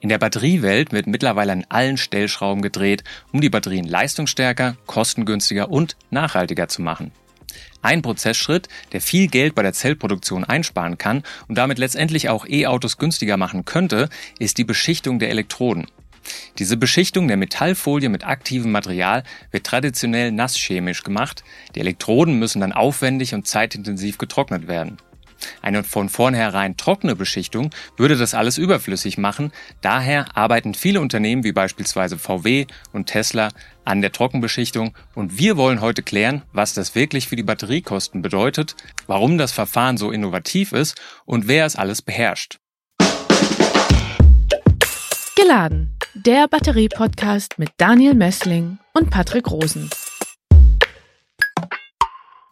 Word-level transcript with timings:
In 0.00 0.08
der 0.08 0.18
Batteriewelt 0.18 0.92
wird 0.92 1.08
mittlerweile 1.08 1.52
an 1.52 1.66
allen 1.68 1.96
Stellschrauben 1.96 2.62
gedreht, 2.62 3.02
um 3.32 3.40
die 3.40 3.50
Batterien 3.50 3.86
leistungsstärker, 3.86 4.76
kostengünstiger 4.86 5.70
und 5.70 5.96
nachhaltiger 6.10 6.68
zu 6.68 6.82
machen. 6.82 7.10
Ein 7.82 8.02
Prozessschritt, 8.02 8.68
der 8.92 9.00
viel 9.00 9.26
Geld 9.26 9.56
bei 9.56 9.62
der 9.62 9.72
Zellproduktion 9.72 10.44
einsparen 10.44 10.98
kann 10.98 11.24
und 11.48 11.58
damit 11.58 11.78
letztendlich 11.78 12.28
auch 12.28 12.46
E-Autos 12.46 12.98
günstiger 12.98 13.36
machen 13.36 13.64
könnte, 13.64 14.08
ist 14.38 14.58
die 14.58 14.64
Beschichtung 14.64 15.18
der 15.18 15.30
Elektroden. 15.30 15.86
Diese 16.58 16.76
Beschichtung 16.76 17.26
der 17.26 17.36
Metallfolie 17.36 18.08
mit 18.08 18.26
aktivem 18.26 18.70
Material 18.70 19.24
wird 19.50 19.64
traditionell 19.64 20.30
nasschemisch 20.30 21.02
gemacht. 21.02 21.42
Die 21.74 21.80
Elektroden 21.80 22.38
müssen 22.38 22.60
dann 22.60 22.72
aufwendig 22.72 23.34
und 23.34 23.46
zeitintensiv 23.46 24.18
getrocknet 24.18 24.68
werden. 24.68 24.98
Eine 25.62 25.84
von 25.84 26.08
vornherein 26.08 26.76
trockene 26.76 27.16
Beschichtung 27.16 27.70
würde 27.96 28.16
das 28.16 28.34
alles 28.34 28.58
überflüssig 28.58 29.18
machen. 29.18 29.52
Daher 29.80 30.36
arbeiten 30.36 30.74
viele 30.74 31.00
Unternehmen 31.00 31.44
wie 31.44 31.52
beispielsweise 31.52 32.18
VW 32.18 32.66
und 32.92 33.06
Tesla 33.06 33.50
an 33.84 34.02
der 34.02 34.12
Trockenbeschichtung 34.12 34.94
und 35.14 35.38
wir 35.38 35.56
wollen 35.56 35.80
heute 35.80 36.02
klären, 36.02 36.42
was 36.52 36.74
das 36.74 36.94
wirklich 36.94 37.28
für 37.28 37.36
die 37.36 37.42
Batteriekosten 37.42 38.22
bedeutet, 38.22 38.76
warum 39.06 39.38
das 39.38 39.52
Verfahren 39.52 39.96
so 39.96 40.10
innovativ 40.10 40.72
ist 40.72 41.00
und 41.24 41.48
wer 41.48 41.64
es 41.64 41.76
alles 41.76 42.02
beherrscht. 42.02 42.58
Geladen, 45.36 45.96
der 46.14 46.48
Batterie-Podcast 46.48 47.58
mit 47.58 47.70
Daniel 47.78 48.14
Messling 48.14 48.78
und 48.92 49.08
Patrick 49.08 49.50
Rosen. 49.50 49.88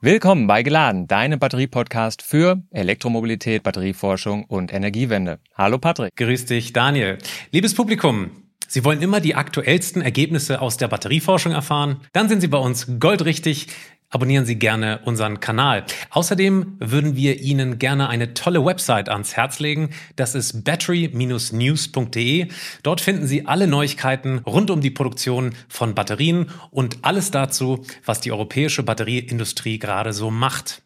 Willkommen 0.02 0.46
bei 0.46 0.62
Geladen, 0.62 1.06
deinem 1.06 1.38
Batterie-Podcast 1.38 2.20
für 2.20 2.62
Elektromobilität, 2.70 3.62
Batterieforschung 3.62 4.44
und 4.44 4.70
Energiewende. 4.70 5.38
Hallo 5.54 5.78
Patrick. 5.78 6.14
Grüß 6.16 6.44
dich, 6.44 6.74
Daniel. 6.74 7.16
Liebes 7.50 7.74
Publikum, 7.74 8.30
Sie 8.68 8.84
wollen 8.84 9.02
immer 9.02 9.20
die 9.20 9.34
aktuellsten 9.34 10.02
Ergebnisse 10.02 10.60
aus 10.60 10.76
der 10.76 10.88
Batterieforschung 10.88 11.52
erfahren? 11.52 12.00
Dann 12.12 12.28
sind 12.28 12.40
Sie 12.40 12.48
bei 12.48 12.58
uns 12.58 12.86
goldrichtig 12.98 13.68
abonnieren 14.10 14.46
Sie 14.46 14.58
gerne 14.58 15.00
unseren 15.04 15.40
Kanal. 15.40 15.84
Außerdem 16.10 16.76
würden 16.78 17.16
wir 17.16 17.40
Ihnen 17.40 17.78
gerne 17.78 18.08
eine 18.08 18.34
tolle 18.34 18.64
Website 18.64 19.08
ans 19.08 19.36
Herz 19.36 19.58
legen. 19.58 19.90
Das 20.16 20.34
ist 20.34 20.64
battery-news.de. 20.64 22.48
Dort 22.82 23.00
finden 23.00 23.26
Sie 23.26 23.46
alle 23.46 23.66
Neuigkeiten 23.66 24.38
rund 24.38 24.70
um 24.70 24.80
die 24.80 24.90
Produktion 24.90 25.54
von 25.68 25.94
Batterien 25.94 26.50
und 26.70 26.98
alles 27.02 27.30
dazu, 27.30 27.84
was 28.04 28.20
die 28.20 28.32
europäische 28.32 28.82
Batterieindustrie 28.82 29.78
gerade 29.78 30.12
so 30.12 30.30
macht. 30.30 30.82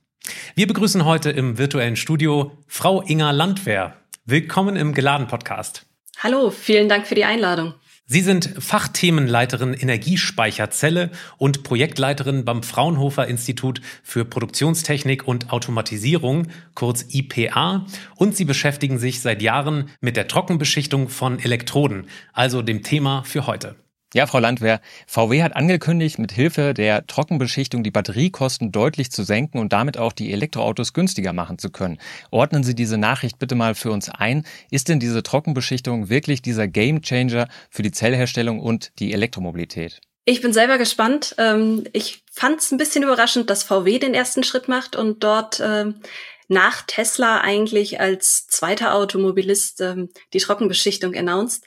Wir 0.54 0.66
begrüßen 0.66 1.04
heute 1.04 1.30
im 1.30 1.58
virtuellen 1.58 1.96
Studio 1.96 2.52
Frau 2.66 3.02
Inga 3.02 3.30
Landwehr. 3.30 3.96
Willkommen 4.26 4.76
im 4.76 4.94
Geladen 4.94 5.26
Podcast. 5.26 5.89
Hallo, 6.22 6.50
vielen 6.50 6.90
Dank 6.90 7.06
für 7.06 7.14
die 7.14 7.24
Einladung. 7.24 7.72
Sie 8.04 8.20
sind 8.20 8.52
Fachthemenleiterin 8.58 9.72
Energiespeicherzelle 9.72 11.10
und 11.38 11.62
Projektleiterin 11.62 12.44
beim 12.44 12.62
Fraunhofer 12.62 13.26
Institut 13.26 13.80
für 14.02 14.26
Produktionstechnik 14.26 15.26
und 15.26 15.50
Automatisierung, 15.50 16.48
kurz 16.74 17.06
IPA, 17.08 17.86
und 18.16 18.36
Sie 18.36 18.44
beschäftigen 18.44 18.98
sich 18.98 19.22
seit 19.22 19.40
Jahren 19.40 19.88
mit 20.02 20.18
der 20.18 20.28
Trockenbeschichtung 20.28 21.08
von 21.08 21.38
Elektroden, 21.38 22.06
also 22.34 22.60
dem 22.60 22.82
Thema 22.82 23.22
für 23.22 23.46
heute. 23.46 23.76
Ja, 24.12 24.26
Frau 24.26 24.40
Landwehr, 24.40 24.80
VW 25.06 25.40
hat 25.40 25.54
angekündigt, 25.54 26.18
mit 26.18 26.32
Hilfe 26.32 26.74
der 26.74 27.06
Trockenbeschichtung 27.06 27.84
die 27.84 27.92
Batteriekosten 27.92 28.72
deutlich 28.72 29.12
zu 29.12 29.22
senken 29.22 29.58
und 29.60 29.72
damit 29.72 29.98
auch 29.98 30.12
die 30.12 30.32
Elektroautos 30.32 30.92
günstiger 30.94 31.32
machen 31.32 31.58
zu 31.58 31.70
können. 31.70 31.98
Ordnen 32.32 32.64
Sie 32.64 32.74
diese 32.74 32.98
Nachricht 32.98 33.38
bitte 33.38 33.54
mal 33.54 33.76
für 33.76 33.92
uns 33.92 34.08
ein. 34.08 34.44
Ist 34.72 34.88
denn 34.88 34.98
diese 34.98 35.22
Trockenbeschichtung 35.22 36.08
wirklich 36.08 36.42
dieser 36.42 36.66
Gamechanger 36.66 37.46
für 37.70 37.84
die 37.84 37.92
Zellherstellung 37.92 38.58
und 38.58 38.90
die 38.98 39.12
Elektromobilität? 39.12 40.00
Ich 40.24 40.40
bin 40.40 40.52
selber 40.52 40.76
gespannt. 40.76 41.36
Ähm, 41.38 41.84
ich 41.92 42.24
fand 42.32 42.58
es 42.58 42.72
ein 42.72 42.78
bisschen 42.78 43.04
überraschend, 43.04 43.48
dass 43.48 43.62
VW 43.62 44.00
den 44.00 44.14
ersten 44.14 44.42
Schritt 44.42 44.66
macht 44.66 44.96
und 44.96 45.22
dort 45.22 45.62
ähm, 45.64 46.00
nach 46.48 46.82
Tesla 46.82 47.42
eigentlich 47.42 48.00
als 48.00 48.48
zweiter 48.48 48.94
Automobilist 48.96 49.80
ähm, 49.80 50.08
die 50.32 50.38
Trockenbeschichtung 50.38 51.14
announced. 51.14 51.64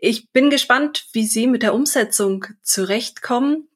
Ich 0.00 0.32
bin 0.32 0.48
gespannt, 0.48 1.06
wie 1.12 1.26
Sie 1.26 1.46
mit 1.46 1.62
der 1.62 1.74
Umsetzung 1.74 2.46
zurechtkommen. 2.62 3.68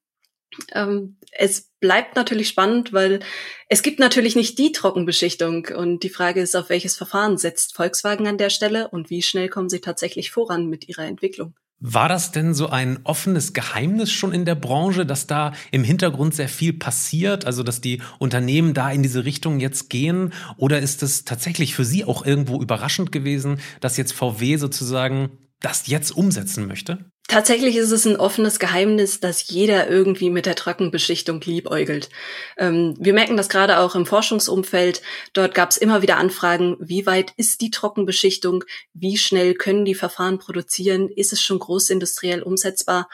Ähm, 0.72 1.18
es 1.32 1.70
bleibt 1.80 2.16
natürlich 2.16 2.48
spannend, 2.48 2.92
weil 2.92 3.20
es 3.68 3.82
gibt 3.82 3.98
natürlich 3.98 4.34
nicht 4.34 4.58
die 4.58 4.72
Trockenbeschichtung 4.72 5.66
und 5.76 6.02
die 6.02 6.08
Frage 6.08 6.40
ist, 6.40 6.54
auf 6.54 6.70
welches 6.70 6.96
Verfahren 6.96 7.36
setzt 7.36 7.74
Volkswagen 7.74 8.26
an 8.26 8.38
der 8.38 8.50
Stelle 8.50 8.88
und 8.88 9.10
wie 9.10 9.20
schnell 9.20 9.48
kommen 9.48 9.68
sie 9.68 9.80
tatsächlich 9.80 10.30
voran 10.30 10.68
mit 10.68 10.88
ihrer 10.88 11.04
Entwicklung. 11.04 11.54
War 11.80 12.08
das 12.08 12.32
denn 12.32 12.54
so 12.54 12.68
ein 12.68 13.00
offenes 13.04 13.52
Geheimnis 13.52 14.10
schon 14.10 14.32
in 14.32 14.46
der 14.46 14.54
Branche, 14.54 15.04
dass 15.04 15.26
da 15.26 15.52
im 15.70 15.84
Hintergrund 15.84 16.34
sehr 16.34 16.48
viel 16.48 16.72
passiert, 16.72 17.44
also 17.44 17.62
dass 17.62 17.82
die 17.82 18.00
Unternehmen 18.18 18.72
da 18.72 18.90
in 18.90 19.02
diese 19.02 19.26
Richtung 19.26 19.60
jetzt 19.60 19.90
gehen? 19.90 20.32
Oder 20.56 20.78
ist 20.78 21.02
es 21.02 21.26
tatsächlich 21.26 21.74
für 21.74 21.84
Sie 21.84 22.04
auch 22.04 22.24
irgendwo 22.24 22.62
überraschend 22.62 23.12
gewesen, 23.12 23.60
dass 23.80 23.98
jetzt 23.98 24.14
VW 24.14 24.56
sozusagen 24.56 25.36
das 25.64 25.86
jetzt 25.86 26.10
umsetzen 26.10 26.66
möchte? 26.66 27.10
Tatsächlich 27.26 27.76
ist 27.76 27.91
es 27.91 28.06
ein 28.06 28.16
offenes 28.16 28.58
Geheimnis, 28.58 29.19
dass 29.19 29.48
jeder 29.48 29.88
irgendwie 29.88 30.28
mit 30.28 30.44
der 30.44 30.56
Trockenbeschichtung 30.56 31.41
liebäugelt. 31.41 32.10
Ähm, 32.58 32.94
wir 32.98 33.14
merken 33.14 33.38
das 33.38 33.48
gerade 33.48 33.78
auch 33.78 33.94
im 33.94 34.04
Forschungsumfeld. 34.04 35.00
Dort 35.32 35.54
gab 35.54 35.70
es 35.70 35.78
immer 35.78 36.02
wieder 36.02 36.19
Anfragen, 36.19 36.76
wie 36.80 37.06
weit 37.06 37.32
ist 37.36 37.62
die 37.62 37.70
Trockenbeschichtung? 37.70 38.64
Wie 38.92 39.16
schnell 39.16 39.54
können 39.54 39.86
die 39.86 39.94
Verfahren 39.94 40.38
produzieren? 40.38 41.08
Ist 41.08 41.32
es 41.32 41.41
schon 41.41 41.58
großindustriell 41.58 42.42
umsetzbar? 42.42 43.08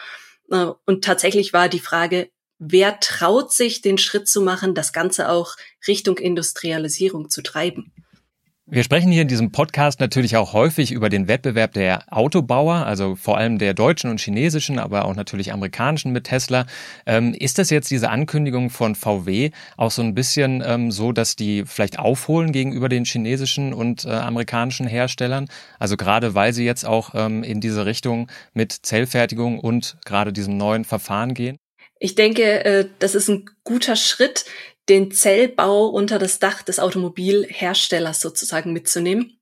Äh, 0.51 0.67
und 0.87 1.05
tatsächlich 1.05 1.53
war 1.53 1.69
die 1.69 1.79
Frage, 1.79 2.31
wer 2.59 2.99
traut 2.99 3.53
sich, 3.53 3.81
den 3.81 3.97
Schritt 3.97 4.27
zu 4.29 4.43
machen, 4.43 4.75
das 4.75 4.93
Ganze 4.93 5.29
auch 5.29 5.55
Richtung 5.87 6.19
Industrialisierung 6.19 7.31
zu 7.31 7.43
treiben? 7.43 7.93
Wir 8.73 8.85
sprechen 8.85 9.11
hier 9.11 9.23
in 9.23 9.29
diesem 9.29 9.51
Podcast 9.51 9.99
natürlich 9.99 10.37
auch 10.37 10.53
häufig 10.53 10.93
über 10.93 11.09
den 11.09 11.27
Wettbewerb 11.27 11.73
der 11.73 12.05
Autobauer, 12.09 12.87
also 12.87 13.17
vor 13.17 13.37
allem 13.37 13.59
der 13.59 13.75
deutschen 13.75 14.09
und 14.11 14.21
chinesischen, 14.21 14.79
aber 14.79 15.07
auch 15.07 15.17
natürlich 15.17 15.53
amerikanischen 15.53 16.13
mit 16.13 16.23
Tesla. 16.29 16.67
Ähm, 17.05 17.35
ist 17.35 17.59
das 17.59 17.71
jetzt 17.71 17.91
diese 17.91 18.11
Ankündigung 18.11 18.71
von 18.71 18.95
VW 18.95 19.51
auch 19.77 19.91
so 19.91 20.03
ein 20.03 20.15
bisschen 20.15 20.63
ähm, 20.65 20.93
so, 20.93 21.11
dass 21.11 21.35
die 21.35 21.65
vielleicht 21.67 21.99
aufholen 21.99 22.53
gegenüber 22.53 22.89
den 22.89 23.05
chinesischen 23.05 23.75
und 23.75 24.05
äh, 24.05 24.11
amerikanischen 24.11 24.87
Herstellern? 24.87 25.49
Also 25.81 25.97
gerade 25.97 26.37
weil 26.37 26.53
sie 26.53 26.65
jetzt 26.65 26.87
auch 26.87 27.11
ähm, 27.17 27.43
in 27.43 27.61
diese 27.61 27.87
Richtung 27.87 28.31
mit 28.55 28.71
Zellfertigung 28.71 29.59
und 29.59 29.97
gerade 30.05 30.33
diesem 30.33 30.57
neuen 30.57 30.85
Verfahren 30.85 31.35
gehen? 31.35 31.57
Ich 31.99 32.15
denke, 32.15 32.65
äh, 32.65 32.89
das 33.01 33.17
ist 33.17 33.29
ein 33.29 33.47
guter 33.65 33.97
Schritt, 33.97 34.45
den 34.89 35.11
Zellbau 35.13 35.87
unter 35.87 36.19
das 36.19 36.39
Dach 36.39 36.63
des 36.63 36.81
Automobilherstellers 36.81 38.21
sozusagen 38.21 38.73
mitzunehmen. 38.73 39.41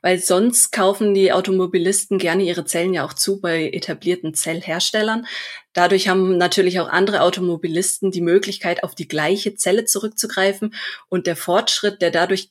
Weil 0.00 0.20
sonst 0.20 0.70
kaufen 0.70 1.14
die 1.14 1.32
Automobilisten 1.32 2.18
gerne 2.18 2.44
ihre 2.44 2.64
Zellen 2.64 2.94
ja 2.94 3.04
auch 3.04 3.14
zu 3.14 3.40
bei 3.40 3.68
etablierten 3.70 4.34
Zellherstellern. 4.34 5.26
Dadurch 5.72 6.08
haben 6.08 6.36
natürlich 6.38 6.78
auch 6.78 6.88
andere 6.88 7.22
Automobilisten 7.22 8.12
die 8.12 8.20
Möglichkeit, 8.20 8.84
auf 8.84 8.94
die 8.94 9.08
gleiche 9.08 9.56
Zelle 9.56 9.84
zurückzugreifen. 9.84 10.74
Und 11.08 11.26
der 11.26 11.34
Fortschritt, 11.34 12.00
der 12.00 12.12
dadurch 12.12 12.50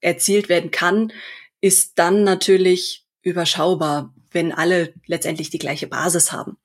erzielt 0.00 0.48
werden 0.48 0.70
kann, 0.70 1.12
ist 1.60 1.98
dann 1.98 2.24
natürlich 2.24 3.04
überschaubar 3.22 4.13
wenn 4.34 4.52
alle 4.52 4.92
letztendlich 5.06 5.48
die 5.48 5.58
gleiche 5.58 5.86
Basis 5.86 6.32
haben. 6.32 6.58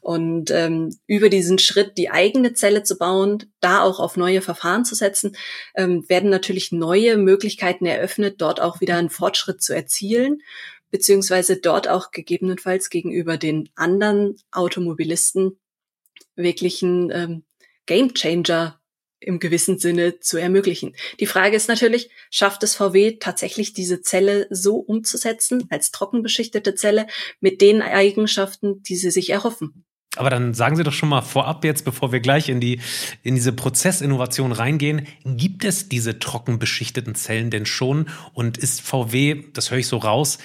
Und 0.00 0.50
ähm, 0.50 0.94
über 1.06 1.28
diesen 1.28 1.58
Schritt, 1.58 1.96
die 1.96 2.10
eigene 2.10 2.52
Zelle 2.52 2.82
zu 2.82 2.98
bauen, 2.98 3.44
da 3.60 3.82
auch 3.82 4.00
auf 4.00 4.16
neue 4.16 4.42
Verfahren 4.42 4.84
zu 4.84 4.94
setzen, 4.94 5.36
ähm, 5.74 6.04
werden 6.08 6.28
natürlich 6.28 6.72
neue 6.72 7.16
Möglichkeiten 7.16 7.86
eröffnet, 7.86 8.40
dort 8.40 8.60
auch 8.60 8.80
wieder 8.80 8.96
einen 8.96 9.10
Fortschritt 9.10 9.62
zu 9.62 9.74
erzielen, 9.74 10.42
beziehungsweise 10.90 11.56
dort 11.56 11.88
auch 11.88 12.10
gegebenenfalls 12.10 12.90
gegenüber 12.90 13.38
den 13.38 13.70
anderen 13.76 14.36
Automobilisten 14.50 15.58
wirklich 16.36 16.82
ein 16.82 17.10
ähm, 17.10 17.44
Game 17.86 18.14
Changer 18.14 18.81
im 19.22 19.38
gewissen 19.38 19.78
Sinne 19.78 20.20
zu 20.20 20.36
ermöglichen. 20.36 20.94
Die 21.20 21.26
Frage 21.26 21.56
ist 21.56 21.68
natürlich, 21.68 22.10
schafft 22.30 22.62
es 22.62 22.74
VW 22.74 23.18
tatsächlich 23.18 23.72
diese 23.72 24.02
Zelle 24.02 24.46
so 24.50 24.76
umzusetzen, 24.76 25.66
als 25.70 25.90
trockenbeschichtete 25.90 26.74
Zelle, 26.74 27.06
mit 27.40 27.60
den 27.60 27.82
Eigenschaften, 27.82 28.82
die 28.82 28.96
sie 28.96 29.10
sich 29.10 29.30
erhoffen? 29.30 29.84
Aber 30.16 30.28
dann 30.28 30.52
sagen 30.52 30.76
Sie 30.76 30.82
doch 30.82 30.92
schon 30.92 31.08
mal 31.08 31.22
vorab 31.22 31.64
jetzt, 31.64 31.86
bevor 31.86 32.12
wir 32.12 32.20
gleich 32.20 32.50
in 32.50 32.60
die, 32.60 32.80
in 33.22 33.34
diese 33.34 33.52
Prozessinnovation 33.52 34.52
reingehen, 34.52 35.06
gibt 35.24 35.64
es 35.64 35.88
diese 35.88 36.18
trockenbeschichteten 36.18 37.14
Zellen 37.14 37.50
denn 37.50 37.64
schon? 37.64 38.10
Und 38.34 38.58
ist 38.58 38.82
VW, 38.82 39.44
das 39.54 39.70
höre 39.70 39.78
ich 39.78 39.86
so 39.86 39.96
raus, 39.96 40.36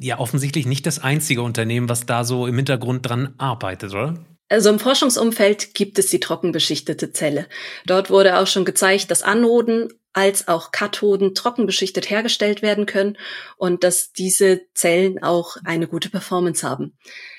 ja 0.00 0.20
offensichtlich 0.20 0.66
nicht 0.66 0.86
das 0.86 1.00
einzige 1.00 1.42
Unternehmen, 1.42 1.88
was 1.88 2.06
da 2.06 2.22
so 2.22 2.46
im 2.46 2.54
Hintergrund 2.54 3.08
dran 3.08 3.34
arbeitet, 3.38 3.90
oder? 3.90 4.24
Also 4.48 4.70
im 4.70 4.78
Forschungsumfeld 4.78 5.74
gibt 5.74 5.98
es 5.98 6.08
die 6.08 6.20
trockenbeschichtete 6.20 7.12
Zelle. 7.12 7.46
Dort 7.86 8.10
wurde 8.10 8.38
auch 8.38 8.46
schon 8.46 8.64
gezeigt, 8.64 9.10
dass 9.10 9.22
Anoden 9.22 9.92
als 10.14 10.48
auch 10.48 10.72
Kathoden 10.72 11.34
trockenbeschichtet 11.34 12.08
hergestellt 12.08 12.62
werden 12.62 12.86
können 12.86 13.18
und 13.56 13.84
dass 13.84 14.12
diese 14.12 14.62
Zellen 14.74 15.22
auch 15.22 15.56
eine 15.64 15.86
gute 15.86 16.08
Performance 16.08 16.66
haben. 16.66 16.96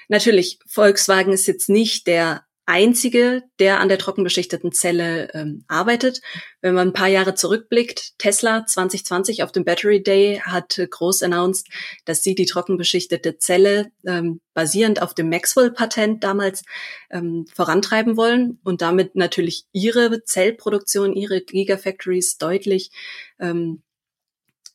Natürlich, 0.08 0.60
Volkswagen 0.68 1.34
ist 1.34 1.48
jetzt 1.48 1.70
nicht 1.70 2.08
der 2.08 2.44
einzige, 2.70 3.44
der 3.58 3.80
an 3.80 3.90
der 3.90 3.98
trockenbeschichteten 3.98 4.72
Zelle 4.72 5.34
ähm, 5.34 5.66
arbeitet. 5.68 6.22
Wenn 6.62 6.76
man 6.76 6.90
ein 6.90 6.94
paar 6.94 7.08
Jahre 7.08 7.34
zurückblickt, 7.34 8.20
Tesla 8.20 8.64
2020 8.66 9.42
auf 9.42 9.52
dem 9.52 9.66
Battery 9.66 10.04
Day 10.04 10.40
hat 10.46 10.80
groß 10.90 11.24
announced, 11.24 11.68
dass 12.06 12.22
sie 12.22 12.36
die 12.36 12.46
trockenbeschichtete 12.46 13.40
Zelle 13.40 13.92
ähm, 14.06 14.40
basierend 14.54 15.02
auf 15.02 15.16
dem 15.16 15.30
Maxwell-Patent 15.30 16.24
damals 16.24 16.64
ähm, 17.10 17.48
vorantreiben 17.56 18.18
wollen 18.18 18.60
und 18.64 18.84
damit 18.84 19.16
natürlich 19.16 19.66
ihre 19.72 20.24
Zellproduktion, 20.24 21.14
ihre 21.14 21.42
Gigafactories 21.42 22.38
deutlich 22.38 22.92
ähm, 23.40 23.82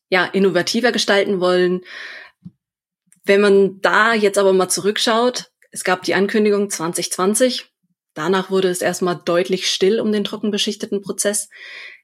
ja, 0.08 0.24
innovativer 0.24 0.90
gestalten 0.90 1.40
wollen. 1.40 1.82
Wenn 3.24 3.40
man 3.40 3.80
da 3.82 4.14
jetzt 4.14 4.36
aber 4.36 4.52
mal 4.52 4.68
zurückschaut, 4.68 5.52
es 5.70 5.84
gab 5.84 6.02
die 6.02 6.14
Ankündigung 6.14 6.70
2020, 6.70 7.73
Danach 8.14 8.50
wurde 8.50 8.68
es 8.68 8.80
erstmal 8.80 9.20
deutlich 9.24 9.68
still 9.68 10.00
um 10.00 10.12
den 10.12 10.24
trockenbeschichteten 10.24 11.02
Prozess. 11.02 11.48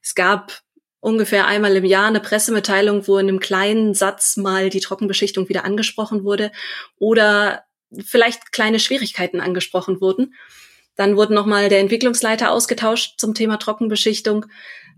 Es 0.02 0.14
gab 0.14 0.60
ungefähr 1.00 1.46
einmal 1.46 1.74
im 1.76 1.84
Jahr 1.84 2.08
eine 2.08 2.20
Pressemitteilung, 2.20 3.06
wo 3.08 3.16
in 3.18 3.28
einem 3.28 3.40
kleinen 3.40 3.94
Satz 3.94 4.36
mal 4.36 4.68
die 4.70 4.80
Trockenbeschichtung 4.80 5.48
wieder 5.48 5.64
angesprochen 5.64 6.24
wurde 6.24 6.52
oder 6.98 7.64
vielleicht 8.04 8.52
kleine 8.52 8.78
Schwierigkeiten 8.78 9.40
angesprochen 9.40 10.00
wurden. 10.00 10.34
Dann 10.96 11.16
wurde 11.16 11.34
nochmal 11.34 11.68
der 11.68 11.80
Entwicklungsleiter 11.80 12.50
ausgetauscht 12.50 13.18
zum 13.18 13.34
Thema 13.34 13.56
Trockenbeschichtung. 13.58 14.46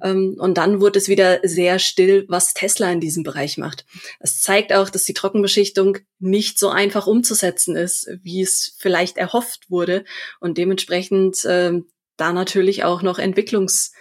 Ähm, 0.03 0.37
und 0.39 0.59
dann 0.59 0.81
wurde 0.81 0.99
es 0.99 1.09
wieder 1.09 1.41
sehr 1.43 1.79
still, 1.79 2.27
was 2.29 2.55
Tesla 2.55 2.91
in 2.91 3.01
diesem 3.01 3.23
Bereich 3.23 3.59
macht. 3.59 3.87
Es 4.21 4.41
zeigt 4.41 4.73
auch, 4.73 4.91
dass 4.91 5.05
die 5.05 5.15
Trockenbeschichtung 5.15 5.99
nicht 6.19 6.59
so 6.59 6.69
einfach 6.69 7.07
umzusetzen 7.07 7.77
ist, 7.77 8.09
wie 8.23 8.43
es 8.43 8.75
vielleicht 8.79 9.17
erhofft 9.17 9.71
wurde. 9.71 10.05
Und 10.41 10.59
dementsprechend 10.59 11.45
äh, 11.45 11.73
da 12.17 12.33
natürlich 12.33 12.85
auch 12.85 13.03
noch 13.03 13.19
Entwicklungs 13.19 13.93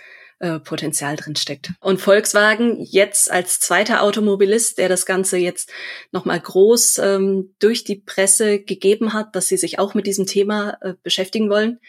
äh, 0.41 0.59
Potenzial 0.59 1.15
drin 1.15 1.35
steckt. 1.35 1.71
Und 1.79 2.01
Volkswagen 2.01 2.77
jetzt 2.81 3.29
als 3.29 3.59
zweiter 3.59 4.01
Automobilist, 4.01 4.79
der 4.79 4.89
das 4.89 5.05
Ganze 5.05 5.37
jetzt 5.37 5.71
nochmal 6.11 6.39
groß 6.39 6.97
ähm, 6.97 7.55
durch 7.59 7.83
die 7.83 7.97
Presse 7.97 8.59
gegeben 8.59 9.13
hat, 9.13 9.35
dass 9.35 9.47
sie 9.47 9.57
sich 9.57 9.77
auch 9.77 9.93
mit 9.93 10.07
diesem 10.07 10.25
Thema 10.25 10.77
äh, 10.81 10.93
beschäftigen 11.03 11.49
wollen. 11.51 11.79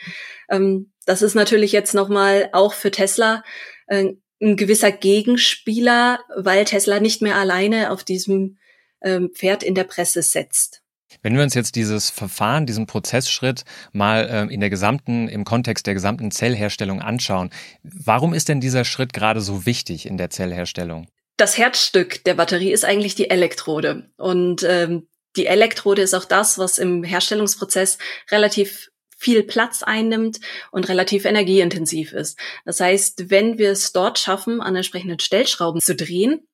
Ähm, 0.50 0.92
das 1.06 1.22
ist 1.22 1.34
natürlich 1.34 1.72
jetzt 1.72 1.94
nochmal 1.94 2.50
auch 2.52 2.74
für 2.74 2.90
Tesla 2.90 3.42
ein 3.86 4.56
gewisser 4.56 4.92
Gegenspieler, 4.92 6.20
weil 6.36 6.64
Tesla 6.64 7.00
nicht 7.00 7.22
mehr 7.22 7.36
alleine 7.36 7.90
auf 7.90 8.04
diesem 8.04 8.58
ähm, 9.02 9.30
Pferd 9.34 9.62
in 9.62 9.74
der 9.74 9.84
Presse 9.84 10.22
setzt. 10.22 10.82
Wenn 11.20 11.36
wir 11.36 11.42
uns 11.42 11.54
jetzt 11.54 11.76
dieses 11.76 12.08
Verfahren, 12.10 12.66
diesen 12.66 12.86
Prozessschritt 12.86 13.64
mal 13.92 14.28
ähm, 14.30 14.48
in 14.48 14.60
der 14.60 14.70
gesamten, 14.70 15.28
im 15.28 15.44
Kontext 15.44 15.86
der 15.86 15.94
gesamten 15.94 16.30
Zellherstellung 16.30 17.02
anschauen, 17.02 17.50
warum 17.82 18.32
ist 18.32 18.48
denn 18.48 18.60
dieser 18.60 18.84
Schritt 18.84 19.12
gerade 19.12 19.40
so 19.40 19.66
wichtig 19.66 20.06
in 20.06 20.16
der 20.16 20.30
Zellherstellung? 20.30 21.08
Das 21.36 21.58
Herzstück 21.58 22.24
der 22.24 22.34
Batterie 22.34 22.72
ist 22.72 22.84
eigentlich 22.84 23.14
die 23.14 23.30
Elektrode. 23.30 24.10
Und 24.16 24.64
ähm, 24.66 25.08
die 25.36 25.46
Elektrode 25.46 26.02
ist 26.02 26.14
auch 26.14 26.24
das, 26.24 26.58
was 26.58 26.78
im 26.78 27.04
Herstellungsprozess 27.04 27.98
relativ 28.30 28.90
viel 29.22 29.44
Platz 29.44 29.84
einnimmt 29.84 30.40
und 30.72 30.88
relativ 30.88 31.24
energieintensiv 31.24 32.12
ist. 32.12 32.38
Das 32.64 32.80
heißt, 32.80 33.30
wenn 33.30 33.56
wir 33.56 33.70
es 33.70 33.92
dort 33.92 34.18
schaffen, 34.18 34.60
an 34.60 34.74
entsprechenden 34.74 35.20
Stellschrauben 35.20 35.80
zu 35.80 35.94
drehen, 35.94 36.48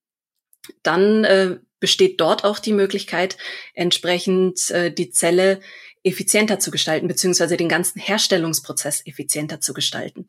dann 0.82 1.24
äh, 1.24 1.56
besteht 1.80 2.20
dort 2.20 2.44
auch 2.44 2.58
die 2.58 2.74
Möglichkeit, 2.74 3.38
entsprechend 3.72 4.70
äh, 4.70 4.92
die 4.92 5.10
Zelle 5.10 5.60
effizienter 6.04 6.58
zu 6.58 6.70
gestalten, 6.70 7.08
beziehungsweise 7.08 7.56
den 7.56 7.70
ganzen 7.70 8.00
Herstellungsprozess 8.00 9.04
effizienter 9.06 9.60
zu 9.60 9.72
gestalten. 9.72 10.26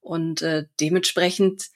Und 0.00 0.42
äh, 0.42 0.66
dementsprechend 0.80 1.70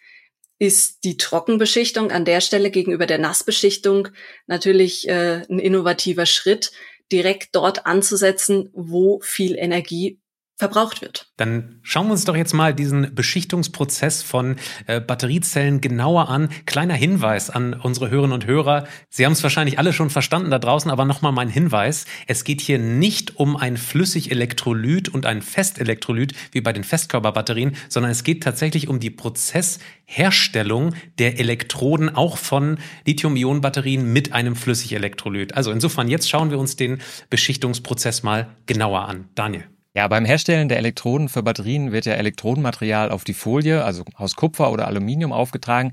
ist 0.61 1.03
die 1.03 1.17
Trockenbeschichtung 1.17 2.13
an 2.13 2.25
der 2.25 2.41
Stelle 2.41 2.71
gegenüber 2.71 3.07
der 3.07 3.19
Nassbeschichtung 3.19 4.09
natürlich 4.47 5.09
äh, 5.09 5.43
ein 5.51 5.59
innovativer 5.59 6.27
Schritt, 6.27 6.71
direkt 7.13 7.55
dort 7.55 7.87
anzusetzen, 7.87 8.71
wo 8.73 9.21
viel 9.21 9.57
Energie 9.57 10.21
verbraucht 10.57 11.03
wird. 11.03 11.33
Dann 11.37 11.81
schauen 11.83 12.07
wir 12.07 12.13
uns 12.13 12.25
doch 12.25 12.37
jetzt 12.37 12.53
mal 12.53 12.73
diesen 12.73 13.13
Beschichtungsprozess 13.15 14.23
von 14.23 14.57
äh, 14.87 15.01
Batteriezellen 15.01 15.81
genauer 15.81 16.29
an. 16.29 16.49
Kleiner 16.65 16.95
Hinweis 16.95 17.51
an 17.51 17.75
unsere 17.75 18.09
Hörerinnen 18.09 18.35
und 18.35 18.47
Hörer. 18.47 18.87
Sie 19.09 19.27
haben 19.27 19.33
es 19.33 19.43
wahrscheinlich 19.43 19.81
alle 19.81 19.93
schon 19.93 20.11
verstanden 20.11 20.53
da 20.53 20.61
draußen, 20.61 20.93
aber 20.93 21.05
nochmal 21.05 21.33
mein 21.33 21.49
Hinweis. 21.49 22.07
Es 22.29 22.45
geht 22.45 22.61
hier 22.61 22.79
nicht 22.79 23.37
um 23.37 23.57
ein 23.57 23.77
Flüssigelektrolyt 23.77 25.09
und 25.09 25.27
ein 25.27 25.43
Festelektrolyt 25.43 26.35
wie 26.53 26.61
bei 26.61 26.73
den 26.73 26.85
Festkörperbatterien, 26.85 27.75
sondern 27.89 28.13
es 28.13 28.23
geht 28.23 28.45
tatsächlich 28.45 28.87
um 28.87 29.01
die 29.01 29.11
Prozessherstellung 29.11 30.95
der 31.19 31.41
Elektroden 31.41 32.15
auch 32.15 32.37
von 32.37 32.79
Lithium-Ionen-Batterien 33.07 34.13
mit 34.13 34.33
einem 34.33 34.55
Flüssigelektrolyt. 34.55 35.55
Also 35.55 35.73
insofern, 35.73 36.09
jetzt 36.09 36.31
schauen 36.31 36.51
wir 36.51 36.61
uns 36.61 36.77
den 36.77 37.01
Beschichtungsprozess 37.29 38.23
mal 38.23 38.55
genauer 38.67 39.09
an. 39.09 39.29
Daniel. 39.35 39.74
Ja, 39.97 40.09
beim 40.09 40.25
Herstellen 40.25 40.69
der 40.69 40.79
Elektroden 40.79 41.29
für 41.29 41.45
Batterien 41.45 41.93
wird 41.93 42.05
ja 42.05 42.15
Elektrodenmaterial 42.15 43.13
auf 43.13 43.23
die 43.23 43.33
Folie, 43.33 43.85
also 43.85 44.05
aus 44.17 44.35
Kupfer 44.35 44.73
oder 44.73 44.89
Aluminium 44.89 45.33
aufgetragen. 45.33 45.93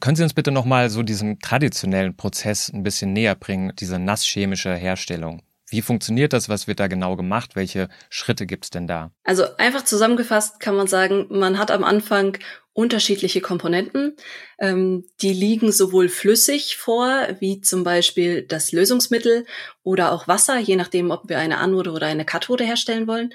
Können 0.00 0.16
Sie 0.16 0.22
uns 0.22 0.32
bitte 0.32 0.50
nochmal 0.50 0.88
so 0.88 1.02
diesen 1.02 1.38
traditionellen 1.40 2.16
Prozess 2.16 2.72
ein 2.72 2.82
bisschen 2.82 3.12
näher 3.12 3.34
bringen, 3.34 3.72
diese 3.78 3.98
nasschemische 3.98 4.74
Herstellung? 4.74 5.42
Wie 5.68 5.82
funktioniert 5.82 6.32
das? 6.32 6.48
Was 6.48 6.68
wird 6.68 6.80
da 6.80 6.86
genau 6.86 7.16
gemacht? 7.16 7.54
Welche 7.54 7.90
Schritte 8.08 8.46
gibt's 8.46 8.70
denn 8.70 8.86
da? 8.86 9.10
Also 9.24 9.44
einfach 9.58 9.84
zusammengefasst 9.84 10.58
kann 10.58 10.74
man 10.74 10.86
sagen, 10.86 11.26
man 11.28 11.58
hat 11.58 11.70
am 11.70 11.84
Anfang 11.84 12.38
unterschiedliche 12.74 13.40
Komponenten. 13.40 14.16
Ähm, 14.58 15.06
die 15.22 15.32
liegen 15.32 15.72
sowohl 15.72 16.08
flüssig 16.08 16.76
vor, 16.76 17.28
wie 17.40 17.60
zum 17.60 17.84
Beispiel 17.84 18.42
das 18.42 18.72
Lösungsmittel 18.72 19.46
oder 19.82 20.12
auch 20.12 20.28
Wasser, 20.28 20.58
je 20.58 20.76
nachdem, 20.76 21.10
ob 21.10 21.28
wir 21.28 21.38
eine 21.38 21.58
Anode 21.58 21.92
oder 21.92 22.06
eine 22.08 22.26
Kathode 22.26 22.64
herstellen 22.64 23.06
wollen. 23.06 23.32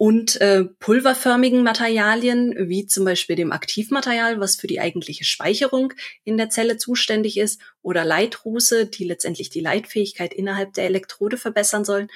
Und 0.00 0.40
äh, 0.40 0.64
pulverförmigen 0.78 1.64
Materialien, 1.64 2.54
wie 2.56 2.86
zum 2.86 3.04
Beispiel 3.04 3.34
dem 3.34 3.50
Aktivmaterial, 3.50 4.38
was 4.38 4.54
für 4.54 4.68
die 4.68 4.78
eigentliche 4.78 5.24
Speicherung 5.24 5.92
in 6.22 6.36
der 6.36 6.50
Zelle 6.50 6.76
zuständig 6.76 7.36
ist, 7.36 7.60
oder 7.82 8.04
Leitruße, 8.04 8.86
die 8.86 9.02
letztendlich 9.02 9.50
die 9.50 9.58
Leitfähigkeit 9.58 10.32
innerhalb 10.32 10.72
der 10.74 10.84
Elektrode 10.84 11.36
verbessern 11.36 11.84
sollen, 11.84 12.08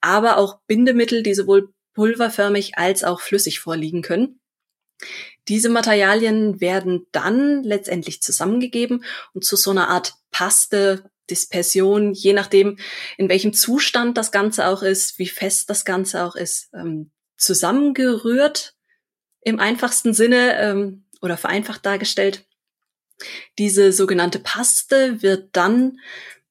aber 0.00 0.38
auch 0.38 0.60
Bindemittel, 0.66 1.22
die 1.22 1.34
sowohl 1.34 1.74
pulverförmig 1.92 2.78
als 2.78 3.04
auch 3.04 3.20
flüssig 3.20 3.60
vorliegen 3.60 4.00
können. 4.00 4.40
Diese 5.48 5.68
Materialien 5.68 6.60
werden 6.60 7.06
dann 7.12 7.62
letztendlich 7.62 8.20
zusammengegeben 8.22 9.04
und 9.32 9.44
zu 9.44 9.56
so 9.56 9.70
einer 9.70 9.88
Art 9.88 10.14
Paste, 10.30 11.10
Dispersion, 11.30 12.12
je 12.12 12.32
nachdem, 12.32 12.78
in 13.16 13.28
welchem 13.28 13.52
Zustand 13.52 14.16
das 14.16 14.30
Ganze 14.30 14.66
auch 14.66 14.82
ist, 14.82 15.18
wie 15.18 15.28
fest 15.28 15.70
das 15.70 15.84
Ganze 15.84 16.24
auch 16.24 16.36
ist, 16.36 16.68
ähm, 16.72 17.10
zusammengerührt 17.36 18.74
im 19.40 19.60
einfachsten 19.60 20.14
Sinne 20.14 20.58
ähm, 20.58 21.04
oder 21.20 21.36
vereinfacht 21.36 21.84
dargestellt. 21.84 22.46
Diese 23.58 23.92
sogenannte 23.92 24.38
Paste 24.38 25.22
wird 25.22 25.50
dann 25.52 25.98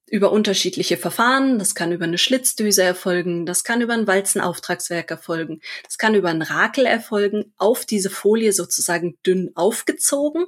über 0.07 0.31
unterschiedliche 0.31 0.97
Verfahren. 0.97 1.57
Das 1.57 1.73
kann 1.75 1.91
über 1.91 2.05
eine 2.05 2.17
Schlitzdüse 2.17 2.83
erfolgen, 2.83 3.45
das 3.45 3.63
kann 3.63 3.81
über 3.81 3.93
ein 3.93 4.07
Walzenauftragswerk 4.07 5.09
erfolgen, 5.09 5.61
das 5.83 5.97
kann 5.97 6.15
über 6.15 6.29
ein 6.29 6.41
Rakel 6.41 6.85
erfolgen, 6.85 7.53
auf 7.57 7.85
diese 7.85 8.09
Folie 8.09 8.53
sozusagen 8.53 9.17
dünn 9.25 9.51
aufgezogen, 9.55 10.45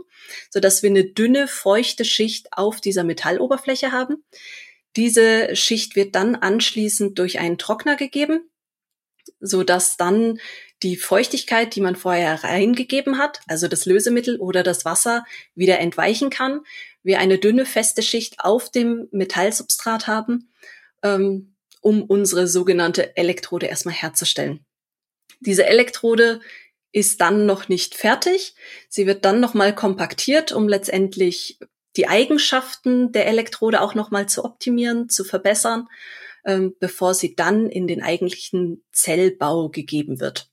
so 0.50 0.60
dass 0.60 0.84
wir 0.84 0.90
eine 0.90 1.06
dünne, 1.06 1.48
feuchte 1.48 2.06
Schicht 2.06 2.54
auf 2.54 2.82
dieser 2.82 3.04
Metalloberfläche 3.04 3.92
haben. 3.92 4.24
Diese 4.96 5.56
Schicht 5.56 5.96
wird 5.96 6.16
dann 6.16 6.36
anschließend 6.36 7.18
durch 7.20 7.40
einen 7.40 7.58
Trockner 7.58 7.96
gegeben, 7.96 8.50
so 9.40 9.64
dass 9.64 9.98
dann 9.98 10.40
die 10.84 10.96
Feuchtigkeit, 10.96 11.76
die 11.76 11.82
man 11.82 11.96
vorher 11.96 12.44
reingegeben 12.44 13.18
hat, 13.18 13.42
also 13.48 13.68
das 13.68 13.86
Lösemittel 13.86 14.40
oder 14.40 14.62
das 14.62 14.86
Wasser, 14.86 15.26
wieder 15.56 15.80
entweichen 15.80 16.30
kann 16.30 16.62
wir 17.08 17.20
eine 17.20 17.40
dünne, 17.40 17.66
feste 17.66 18.04
Schicht 18.04 18.40
auf 18.40 18.70
dem 18.70 19.08
Metallsubstrat 19.12 20.06
haben, 20.06 20.52
ähm, 21.02 21.56
um 21.82 22.04
unsere 22.04 22.48
sogenannte 22.48 23.16
Elektrode 23.18 23.66
erstmal 23.66 23.96
herzustellen. 23.96 24.66
Diese 25.40 25.66
Elektrode 25.66 26.42
ist 26.92 27.22
dann 27.22 27.46
noch 27.46 27.70
nicht 27.70 27.96
fertig. 27.96 28.56
Sie 28.90 29.08
wird 29.08 29.26
dann 29.26 29.40
nochmal 29.40 29.74
kompaktiert, 29.74 30.52
um 30.52 30.68
letztendlich 30.68 31.60
die 31.96 32.08
Eigenschaften 32.08 33.12
der 33.12 33.28
Elektrode 33.28 33.82
auch 33.82 33.96
nochmal 33.96 34.28
zu 34.28 34.44
optimieren, 34.44 35.10
zu 35.10 35.24
verbessern, 35.24 35.88
ähm, 36.46 36.76
bevor 36.80 37.14
sie 37.14 37.36
dann 37.36 37.70
in 37.70 37.88
den 37.88 38.04
eigentlichen 38.04 38.84
Zellbau 38.92 39.70
gegeben 39.70 40.20
wird. 40.20 40.50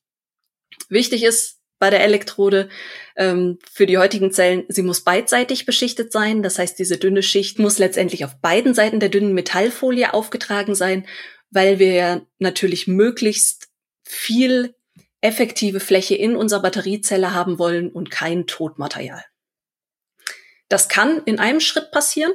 Wichtig 0.89 1.25
ist 1.25 1.61
bei 1.85 1.91
der 1.91 2.03
Elektrode. 2.03 2.71
Ähm, 3.15 3.59
für 3.71 3.85
die 3.85 3.99
heutigen 3.99 4.33
Zellen, 4.33 4.65
sie 4.69 4.81
muss 4.81 5.03
beidseitig 5.03 5.67
beschichtet 5.67 6.13
sein. 6.13 6.43
Das 6.43 6.59
heißt, 6.59 6.79
diese 6.79 6.97
dünne 6.97 7.23
Schicht 7.23 7.59
muss 7.59 7.77
letztendlich 7.77 8.25
auf 8.25 8.41
beiden 8.41 8.73
Seiten 8.73 9.01
der 9.01 9.11
dünnen 9.11 9.35
Metallfolie 9.35 10.15
aufgetragen 10.15 10.75
sein, 10.75 11.07
weil 11.51 11.79
wir 11.79 11.93
ja 11.93 12.23
natürlich 12.39 12.87
möglichst 12.87 13.69
viel 14.03 14.75
effektive 15.21 15.79
Fläche 15.79 16.15
in 16.15 16.37
unserer 16.37 16.63
Batteriezelle 16.63 17.35
haben 17.35 17.59
wollen 17.59 17.91
und 17.91 18.11
kein 18.11 18.47
Totmaterial. 18.47 19.23
Das 20.71 20.89
kann 20.89 21.21
in 21.27 21.39
einem 21.39 21.61
Schritt 21.61 21.91
passieren. 21.91 22.33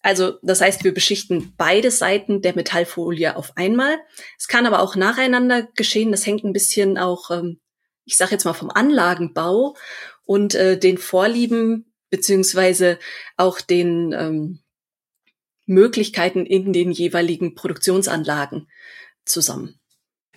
Also 0.00 0.38
das 0.40 0.62
heißt, 0.62 0.82
wir 0.82 0.94
beschichten 0.94 1.52
beide 1.58 1.90
Seiten 1.90 2.40
der 2.40 2.54
Metallfolie 2.54 3.36
auf 3.36 3.54
einmal. 3.58 3.98
Es 4.38 4.48
kann 4.48 4.64
aber 4.64 4.80
auch 4.80 4.96
nacheinander 4.96 5.68
geschehen. 5.74 6.10
Das 6.10 6.24
hängt 6.24 6.42
ein 6.42 6.54
bisschen 6.54 6.96
auch, 6.96 7.30
ähm, 7.30 7.58
ich 8.04 8.16
sage 8.16 8.32
jetzt 8.32 8.44
mal, 8.44 8.52
vom 8.52 8.70
Anlagenbau 8.70 9.76
und 10.24 10.54
äh, 10.54 10.78
den 10.78 10.98
Vorlieben 10.98 11.92
beziehungsweise 12.10 12.98
auch 13.36 13.60
den 13.60 14.12
ähm, 14.12 14.60
Möglichkeiten 15.66 16.44
in 16.44 16.72
den 16.72 16.92
jeweiligen 16.92 17.54
Produktionsanlagen 17.54 18.68
zusammen. 19.24 19.80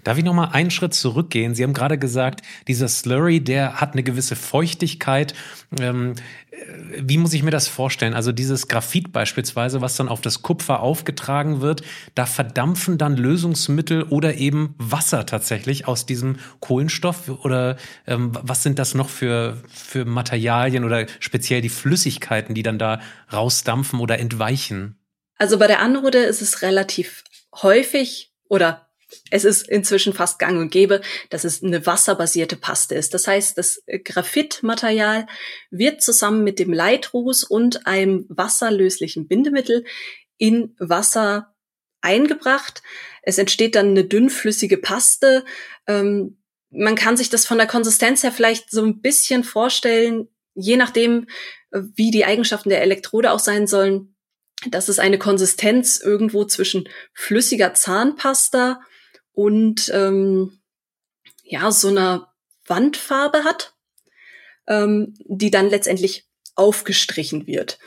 Darf 0.06 0.20
ich 0.20 0.24
noch 0.24 0.36
mal 0.36 0.50
einen 0.50 0.70
Schritt 0.70 0.94
zurückgehen? 0.94 1.56
Sie 1.56 1.64
haben 1.64 1.74
gerade 1.74 1.98
gesagt, 1.98 2.44
dieser 2.68 2.88
Slurry, 2.88 3.44
der 3.44 3.82
hat 3.82 3.94
eine 3.94 4.04
gewisse 4.04 4.36
Feuchtigkeit. 4.36 5.34
Ähm, 5.80 6.14
äh, 6.52 6.56
wie 7.02 7.18
muss 7.18 7.34
ich 7.34 7.42
mir 7.42 7.50
das 7.50 7.68
vorstellen? 7.68 8.14
Also 8.14 8.32
dieses 8.32 8.68
Graphit 8.68 9.12
beispielsweise, 9.12 9.82
was 9.82 9.96
dann 9.96 10.08
auf 10.08 10.22
das 10.22 10.44
Kupfer 10.44 10.82
aufgetragen 10.82 11.62
wird, 11.62 11.82
da 12.14 12.28
verdampfen 12.28 13.00
dann 13.00 13.18
Lösungsmittel 13.18 14.04
oder 14.04 14.36
eben 14.36 14.76
Wasser 14.78 15.26
tatsächlich 15.26 15.88
aus 15.88 16.06
diesem 16.06 16.38
Kohlenstoff? 16.60 17.28
Oder 17.44 17.76
ähm, 18.06 18.32
was 18.40 18.62
sind 18.62 18.78
das 18.78 18.94
noch 18.94 19.10
für, 19.10 19.58
für 19.68 20.06
Materialien 20.06 20.84
oder 20.84 21.08
speziell 21.20 21.62
die 21.62 21.70
Flüssigkeiten, 21.70 22.54
die 22.54 22.64
dann 22.64 22.78
da 22.78 23.02
rausdampfen 23.34 24.00
oder 24.00 24.20
entweichen? 24.20 25.00
Also 25.40 25.58
bei 25.58 25.66
der 25.66 25.80
Anode 25.80 26.20
ist 26.20 26.44
es 26.44 26.62
relativ 26.62 27.24
häufig 27.64 28.32
oder 28.48 28.85
es 29.32 29.46
ist 29.46 29.68
inzwischen 29.68 30.14
fast 30.14 30.40
gang 30.40 30.60
und 30.60 30.72
gäbe, 30.72 31.02
dass 31.30 31.44
es 31.44 31.64
eine 31.64 31.86
wasserbasierte 31.86 32.56
Paste 32.56 32.96
ist. 32.96 33.14
Das 33.14 33.28
heißt, 33.28 33.58
das 33.58 33.84
Graphitmaterial 34.04 35.28
wird 35.72 36.02
zusammen 36.02 36.44
mit 36.44 36.60
dem 36.60 36.74
Leitrus 36.74 37.44
und 37.44 37.88
einem 37.88 38.26
wasserlöslichen 38.30 39.28
Bindemittel 39.28 39.86
in 40.38 40.76
Wasser 40.80 41.56
eingebracht. 42.02 42.84
Es 43.24 43.38
entsteht 43.38 43.76
dann 43.76 43.90
eine 43.90 44.06
dünnflüssige 44.06 44.78
Paste. 44.78 45.44
Ähm, 45.88 46.42
man 46.70 46.96
kann 46.96 47.18
sich 47.18 47.30
das 47.30 47.46
von 47.46 47.58
der 47.58 47.68
Konsistenz 47.68 48.24
her 48.24 48.32
vielleicht 48.32 48.70
so 48.70 48.84
ein 48.84 49.02
bisschen 49.02 49.44
vorstellen, 49.44 50.28
je 50.54 50.78
nachdem, 50.78 51.28
wie 51.72 52.12
die 52.12 52.26
Eigenschaften 52.26 52.70
der 52.70 52.82
Elektrode 52.82 53.32
auch 53.32 53.40
sein 53.40 53.68
sollen, 53.68 54.16
dass 54.70 54.90
es 54.90 55.00
eine 55.00 55.20
Konsistenz 55.20 56.00
irgendwo 56.00 56.46
zwischen 56.46 56.88
flüssiger 57.14 57.74
Zahnpasta 57.74 58.82
und 59.36 59.92
ähm, 59.94 60.60
ja, 61.44 61.72
so 61.72 61.90
einer 61.90 62.34
Wandfarbe 62.66 63.44
hat, 63.44 63.76
ähm, 64.68 65.14
die 65.20 65.52
dann 65.52 65.70
letztendlich 65.70 66.28
aufgestrichen 66.56 67.46
wird. 67.46 67.78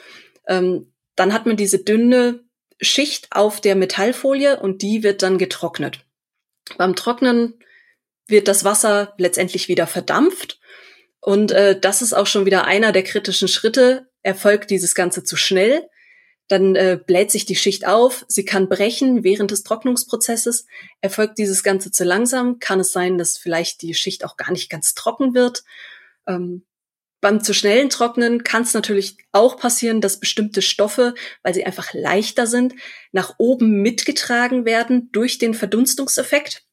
Ähm, 0.46 0.92
dann 1.16 1.32
hat 1.32 1.46
man 1.46 1.56
diese 1.56 1.82
dünne 1.82 2.44
Schicht 2.80 3.28
auf 3.32 3.60
der 3.60 3.74
Metallfolie 3.74 4.60
und 4.60 4.82
die 4.82 5.02
wird 5.02 5.22
dann 5.22 5.38
getrocknet. 5.38 6.04
Beim 6.76 6.94
Trocknen 6.94 7.58
wird 8.26 8.46
das 8.46 8.62
Wasser 8.62 9.14
letztendlich 9.16 9.68
wieder 9.68 9.86
verdampft 9.86 10.60
und 11.20 11.50
äh, 11.50 11.78
das 11.78 12.02
ist 12.02 12.12
auch 12.12 12.26
schon 12.26 12.46
wieder 12.46 12.64
einer 12.66 12.92
der 12.92 13.02
kritischen 13.02 13.48
Schritte. 13.48 14.08
Erfolgt 14.22 14.70
dieses 14.70 14.94
Ganze 14.94 15.24
zu 15.24 15.36
schnell, 15.36 15.88
dann 16.48 16.76
äh, 16.76 16.98
bläht 17.04 17.30
sich 17.30 17.44
die 17.44 17.56
Schicht 17.56 17.86
auf, 17.86 18.24
sie 18.26 18.44
kann 18.44 18.68
brechen 18.68 19.22
während 19.22 19.50
des 19.50 19.62
Trocknungsprozesses. 19.62 20.66
Erfolgt 21.02 21.38
dieses 21.38 21.62
Ganze 21.62 21.90
zu 21.90 22.04
langsam, 22.04 22.58
kann 22.58 22.80
es 22.80 22.90
sein, 22.90 23.18
dass 23.18 23.36
vielleicht 23.36 23.82
die 23.82 23.94
Schicht 23.94 24.24
auch 24.24 24.36
gar 24.36 24.50
nicht 24.50 24.70
ganz 24.70 24.94
trocken 24.94 25.34
wird. 25.34 25.62
Ähm, 26.26 26.64
beim 27.20 27.42
zu 27.42 27.52
schnellen 27.52 27.90
Trocknen 27.90 28.44
kann 28.44 28.62
es 28.62 28.74
natürlich 28.74 29.18
auch 29.32 29.58
passieren, 29.58 30.00
dass 30.00 30.20
bestimmte 30.20 30.62
Stoffe, 30.62 31.14
weil 31.42 31.52
sie 31.52 31.66
einfach 31.66 31.92
leichter 31.92 32.46
sind, 32.46 32.74
nach 33.12 33.34
oben 33.38 33.82
mitgetragen 33.82 34.64
werden 34.64 35.10
durch 35.12 35.38
den 35.38 35.52
Verdunstungseffekt 35.52 36.64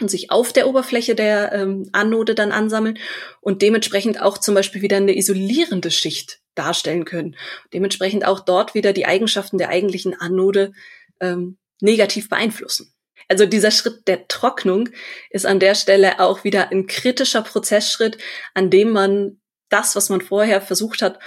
und 0.00 0.10
sich 0.10 0.30
auf 0.30 0.52
der 0.52 0.68
Oberfläche 0.68 1.14
der 1.14 1.52
ähm, 1.52 1.88
Anode 1.92 2.34
dann 2.34 2.52
ansammeln 2.52 2.98
und 3.40 3.62
dementsprechend 3.62 4.20
auch 4.20 4.38
zum 4.38 4.54
Beispiel 4.54 4.82
wieder 4.82 4.98
eine 4.98 5.16
isolierende 5.16 5.90
Schicht 5.90 6.40
darstellen 6.58 7.04
können. 7.04 7.36
Dementsprechend 7.72 8.24
auch 8.24 8.40
dort 8.40 8.74
wieder 8.74 8.92
die 8.92 9.06
Eigenschaften 9.06 9.58
der 9.58 9.68
eigentlichen 9.68 10.18
Anode 10.18 10.72
ähm, 11.20 11.58
negativ 11.80 12.28
beeinflussen. 12.28 12.92
Also 13.28 13.46
dieser 13.46 13.70
Schritt 13.70 14.08
der 14.08 14.26
Trocknung 14.28 14.88
ist 15.30 15.46
an 15.46 15.60
der 15.60 15.74
Stelle 15.74 16.20
auch 16.20 16.44
wieder 16.44 16.70
ein 16.70 16.86
kritischer 16.86 17.42
Prozessschritt, 17.42 18.18
an 18.54 18.70
dem 18.70 18.90
man 18.90 19.40
das, 19.68 19.96
was 19.96 20.08
man 20.08 20.20
vorher 20.20 20.60
versucht 20.60 21.02
hat 21.02 21.18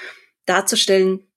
darzustellen, 0.46 1.32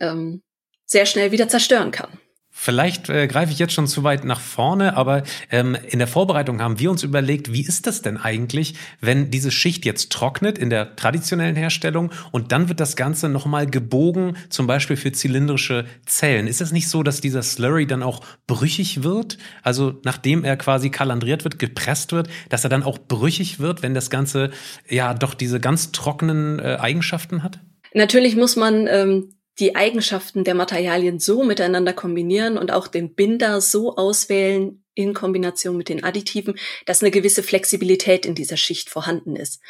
ähm, 0.00 0.42
sehr 0.84 1.06
schnell 1.06 1.32
wieder 1.32 1.48
zerstören 1.48 1.90
kann. 1.90 2.18
Vielleicht 2.58 3.10
äh, 3.10 3.26
greife 3.26 3.52
ich 3.52 3.58
jetzt 3.58 3.74
schon 3.74 3.86
zu 3.86 4.02
weit 4.02 4.24
nach 4.24 4.40
vorne, 4.40 4.96
aber 4.96 5.24
ähm, 5.50 5.76
in 5.88 5.98
der 5.98 6.08
Vorbereitung 6.08 6.62
haben 6.62 6.80
wir 6.80 6.90
uns 6.90 7.02
überlegt, 7.02 7.52
wie 7.52 7.60
ist 7.60 7.86
das 7.86 8.00
denn 8.00 8.16
eigentlich, 8.16 8.74
wenn 8.98 9.30
diese 9.30 9.50
Schicht 9.50 9.84
jetzt 9.84 10.10
trocknet 10.10 10.56
in 10.56 10.70
der 10.70 10.96
traditionellen 10.96 11.54
Herstellung 11.54 12.10
und 12.32 12.52
dann 12.52 12.70
wird 12.70 12.80
das 12.80 12.96
Ganze 12.96 13.28
nochmal 13.28 13.66
gebogen, 13.66 14.38
zum 14.48 14.66
Beispiel 14.66 14.96
für 14.96 15.12
zylindrische 15.12 15.84
Zellen. 16.06 16.46
Ist 16.46 16.62
es 16.62 16.72
nicht 16.72 16.88
so, 16.88 17.02
dass 17.02 17.20
dieser 17.20 17.42
Slurry 17.42 17.86
dann 17.86 18.02
auch 18.02 18.22
brüchig 18.46 19.02
wird? 19.02 19.36
Also 19.62 20.00
nachdem 20.04 20.42
er 20.42 20.56
quasi 20.56 20.88
kalandriert 20.88 21.44
wird, 21.44 21.58
gepresst 21.58 22.12
wird, 22.12 22.28
dass 22.48 22.64
er 22.64 22.70
dann 22.70 22.84
auch 22.84 22.98
brüchig 22.98 23.60
wird, 23.60 23.82
wenn 23.82 23.92
das 23.92 24.08
Ganze 24.08 24.50
ja 24.88 25.12
doch 25.12 25.34
diese 25.34 25.60
ganz 25.60 25.92
trockenen 25.92 26.58
äh, 26.58 26.78
Eigenschaften 26.80 27.42
hat? 27.42 27.60
Natürlich 27.92 28.34
muss 28.34 28.56
man 28.56 28.86
ähm, 28.86 29.35
die 29.58 29.74
Eigenschaften 29.74 30.44
der 30.44 30.54
Materialien 30.54 31.18
so 31.18 31.42
miteinander 31.42 31.92
kombinieren 31.92 32.58
und 32.58 32.70
auch 32.72 32.88
den 32.88 33.14
Binder 33.14 33.60
so 33.60 33.96
auswählen 33.96 34.82
in 34.96 35.12
Kombination 35.12 35.76
mit 35.76 35.88
den 35.90 36.02
Additiven, 36.02 36.58
dass 36.86 37.02
eine 37.02 37.10
gewisse 37.10 37.42
Flexibilität 37.42 38.24
in 38.24 38.34
dieser 38.34 38.56
Schicht 38.56 38.88
vorhanden 38.88 39.36
ist. 39.36 39.60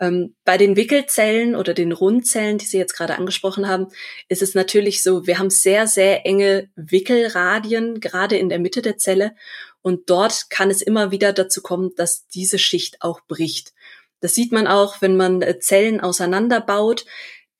Ähm, 0.00 0.36
bei 0.44 0.56
den 0.56 0.76
Wickelzellen 0.76 1.56
oder 1.56 1.74
den 1.74 1.92
Rundzellen, 1.92 2.58
die 2.58 2.64
Sie 2.64 2.78
jetzt 2.78 2.94
gerade 2.96 3.16
angesprochen 3.16 3.68
haben, 3.68 3.88
ist 4.28 4.40
es 4.40 4.54
natürlich 4.54 5.02
so, 5.02 5.26
wir 5.26 5.38
haben 5.38 5.50
sehr, 5.50 5.88
sehr 5.88 6.24
enge 6.24 6.70
Wickelradien, 6.76 8.00
gerade 8.00 8.38
in 8.38 8.48
der 8.48 8.60
Mitte 8.60 8.80
der 8.80 8.98
Zelle. 8.98 9.34
Und 9.82 10.10
dort 10.10 10.48
kann 10.48 10.70
es 10.70 10.80
immer 10.80 11.10
wieder 11.10 11.32
dazu 11.32 11.60
kommen, 11.60 11.90
dass 11.96 12.28
diese 12.28 12.58
Schicht 12.58 13.02
auch 13.02 13.20
bricht. 13.26 13.72
Das 14.20 14.34
sieht 14.34 14.52
man 14.52 14.68
auch, 14.68 15.00
wenn 15.00 15.16
man 15.16 15.42
äh, 15.42 15.58
Zellen 15.58 16.00
auseinanderbaut, 16.00 17.04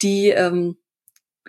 die 0.02 0.28
ähm, 0.28 0.76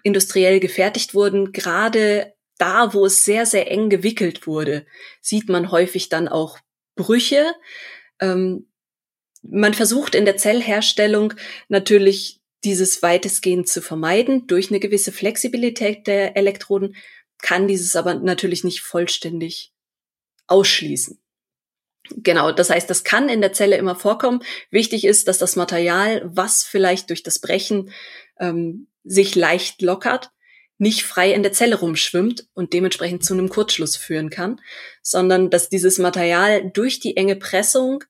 industriell 0.03 0.59
gefertigt 0.59 1.13
wurden, 1.13 1.51
gerade 1.51 2.33
da, 2.57 2.93
wo 2.93 3.05
es 3.05 3.23
sehr, 3.25 3.45
sehr 3.45 3.71
eng 3.71 3.89
gewickelt 3.89 4.45
wurde, 4.45 4.85
sieht 5.21 5.49
man 5.49 5.71
häufig 5.71 6.09
dann 6.09 6.27
auch 6.27 6.59
Brüche. 6.95 7.53
Ähm, 8.19 8.67
man 9.41 9.73
versucht 9.73 10.15
in 10.15 10.25
der 10.25 10.37
Zellherstellung 10.37 11.33
natürlich 11.69 12.41
dieses 12.65 13.01
weitestgehend 13.01 13.69
zu 13.69 13.81
vermeiden 13.81 14.47
durch 14.47 14.69
eine 14.69 14.81
gewisse 14.81 15.13
Flexibilität 15.13 16.07
der 16.07 16.35
Elektroden, 16.35 16.95
kann 17.41 17.69
dieses 17.69 17.95
aber 17.95 18.15
natürlich 18.15 18.65
nicht 18.65 18.81
vollständig 18.81 19.71
ausschließen. 20.47 21.21
Genau, 22.17 22.51
das 22.51 22.69
heißt, 22.69 22.89
das 22.89 23.05
kann 23.05 23.29
in 23.29 23.39
der 23.39 23.53
Zelle 23.53 23.77
immer 23.77 23.95
vorkommen. 23.95 24.43
Wichtig 24.71 25.05
ist, 25.05 25.27
dass 25.29 25.37
das 25.37 25.55
Material, 25.55 26.21
was 26.25 26.63
vielleicht 26.63 27.09
durch 27.09 27.23
das 27.23 27.39
Brechen 27.39 27.91
ähm, 28.39 28.88
sich 29.03 29.35
leicht 29.35 29.81
lockert, 29.81 30.31
nicht 30.77 31.03
frei 31.03 31.33
in 31.33 31.43
der 31.43 31.51
Zelle 31.51 31.75
rumschwimmt 31.75 32.47
und 32.53 32.73
dementsprechend 32.73 33.23
zu 33.25 33.33
einem 33.33 33.49
Kurzschluss 33.49 33.97
führen 33.97 34.29
kann, 34.29 34.61
sondern 35.01 35.49
dass 35.49 35.69
dieses 35.69 35.97
Material 35.97 36.71
durch 36.71 36.99
die 36.99 37.17
enge 37.17 37.35
Pressung 37.35 38.03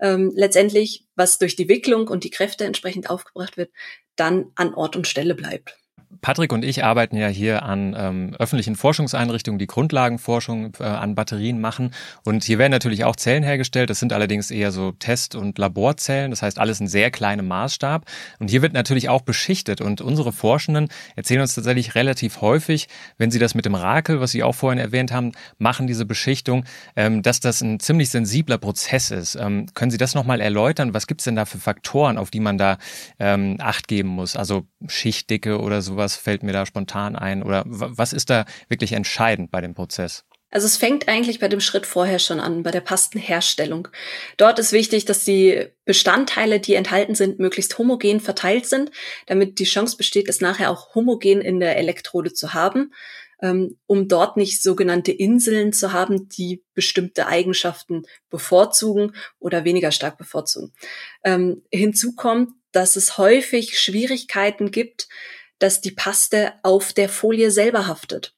ähm, 0.00 0.32
letztendlich, 0.34 1.06
was 1.14 1.38
durch 1.38 1.56
die 1.56 1.68
Wicklung 1.68 2.08
und 2.08 2.24
die 2.24 2.30
Kräfte 2.30 2.64
entsprechend 2.64 3.08
aufgebracht 3.08 3.56
wird, 3.56 3.70
dann 4.16 4.52
an 4.54 4.74
Ort 4.74 4.96
und 4.96 5.06
Stelle 5.06 5.34
bleibt. 5.34 5.78
Patrick 6.22 6.52
und 6.52 6.64
ich 6.64 6.84
arbeiten 6.84 7.16
ja 7.16 7.28
hier 7.28 7.62
an 7.62 7.94
ähm, 7.96 8.34
öffentlichen 8.38 8.74
Forschungseinrichtungen, 8.74 9.58
die 9.58 9.68
Grundlagenforschung 9.68 10.72
äh, 10.80 10.82
an 10.82 11.14
Batterien 11.14 11.60
machen. 11.60 11.92
Und 12.24 12.42
hier 12.42 12.58
werden 12.58 12.72
natürlich 12.72 13.04
auch 13.04 13.14
Zellen 13.14 13.44
hergestellt. 13.44 13.90
Das 13.90 14.00
sind 14.00 14.12
allerdings 14.12 14.50
eher 14.50 14.72
so 14.72 14.90
Test- 14.92 15.36
und 15.36 15.56
Laborzellen. 15.58 16.30
Das 16.30 16.42
heißt, 16.42 16.58
alles 16.58 16.80
in 16.80 16.88
sehr 16.88 17.10
kleinem 17.10 17.46
Maßstab. 17.46 18.06
Und 18.40 18.50
hier 18.50 18.60
wird 18.60 18.72
natürlich 18.72 19.08
auch 19.08 19.22
beschichtet. 19.22 19.80
Und 19.80 20.00
unsere 20.00 20.32
Forschenden 20.32 20.88
erzählen 21.14 21.40
uns 21.42 21.54
tatsächlich 21.54 21.94
relativ 21.94 22.40
häufig, 22.40 22.88
wenn 23.16 23.30
sie 23.30 23.38
das 23.38 23.54
mit 23.54 23.64
dem 23.64 23.76
Rakel, 23.76 24.20
was 24.20 24.32
Sie 24.32 24.42
auch 24.42 24.54
vorhin 24.54 24.78
erwähnt 24.78 25.12
haben, 25.12 25.32
machen, 25.58 25.86
diese 25.86 26.06
Beschichtung, 26.06 26.64
ähm, 26.96 27.22
dass 27.22 27.40
das 27.40 27.60
ein 27.60 27.78
ziemlich 27.78 28.10
sensibler 28.10 28.58
Prozess 28.58 29.10
ist. 29.10 29.36
Ähm, 29.36 29.66
können 29.74 29.90
Sie 29.92 29.98
das 29.98 30.14
nochmal 30.14 30.40
erläutern? 30.40 30.92
Was 30.92 31.06
gibt 31.06 31.20
es 31.20 31.24
denn 31.24 31.36
da 31.36 31.44
für 31.44 31.58
Faktoren, 31.58 32.18
auf 32.18 32.30
die 32.30 32.40
man 32.40 32.58
da 32.58 32.78
ähm, 33.18 33.56
Acht 33.60 33.86
geben 33.88 34.08
muss? 34.08 34.36
Also 34.36 34.66
Schichtdicke 34.86 35.60
oder 35.60 35.82
sowas 35.82 35.99
fällt 36.16 36.42
mir 36.42 36.52
da 36.52 36.66
spontan 36.66 37.16
ein? 37.16 37.42
Oder 37.42 37.64
was 37.66 38.12
ist 38.12 38.30
da 38.30 38.44
wirklich 38.68 38.92
entscheidend 38.92 39.50
bei 39.50 39.60
dem 39.60 39.74
Prozess? 39.74 40.24
Also 40.52 40.66
es 40.66 40.76
fängt 40.76 41.06
eigentlich 41.06 41.38
bei 41.38 41.46
dem 41.46 41.60
Schritt 41.60 41.86
vorher 41.86 42.18
schon 42.18 42.40
an, 42.40 42.64
bei 42.64 42.72
der 42.72 42.80
Pastenherstellung. 42.80 43.88
Dort 44.36 44.58
ist 44.58 44.72
wichtig, 44.72 45.04
dass 45.04 45.24
die 45.24 45.68
Bestandteile, 45.84 46.58
die 46.58 46.74
enthalten 46.74 47.14
sind, 47.14 47.38
möglichst 47.38 47.78
homogen 47.78 48.20
verteilt 48.20 48.66
sind, 48.66 48.90
damit 49.26 49.60
die 49.60 49.64
Chance 49.64 49.96
besteht, 49.96 50.28
es 50.28 50.40
nachher 50.40 50.70
auch 50.70 50.94
homogen 50.94 51.40
in 51.40 51.60
der 51.60 51.76
Elektrode 51.76 52.32
zu 52.32 52.52
haben, 52.52 52.92
ähm, 53.40 53.78
um 53.86 54.08
dort 54.08 54.36
nicht 54.36 54.60
sogenannte 54.60 55.12
Inseln 55.12 55.72
zu 55.72 55.92
haben, 55.92 56.28
die 56.28 56.64
bestimmte 56.74 57.28
Eigenschaften 57.28 58.02
bevorzugen 58.28 59.14
oder 59.38 59.64
weniger 59.64 59.92
stark 59.92 60.18
bevorzugen. 60.18 60.72
Ähm, 61.22 61.62
hinzu 61.70 62.16
kommt, 62.16 62.50
dass 62.72 62.96
es 62.96 63.18
häufig 63.18 63.78
Schwierigkeiten 63.78 64.72
gibt, 64.72 65.08
dass 65.60 65.80
die 65.80 65.92
Paste 65.92 66.54
auf 66.62 66.92
der 66.92 67.08
Folie 67.08 67.52
selber 67.52 67.86
haftet. 67.86 68.34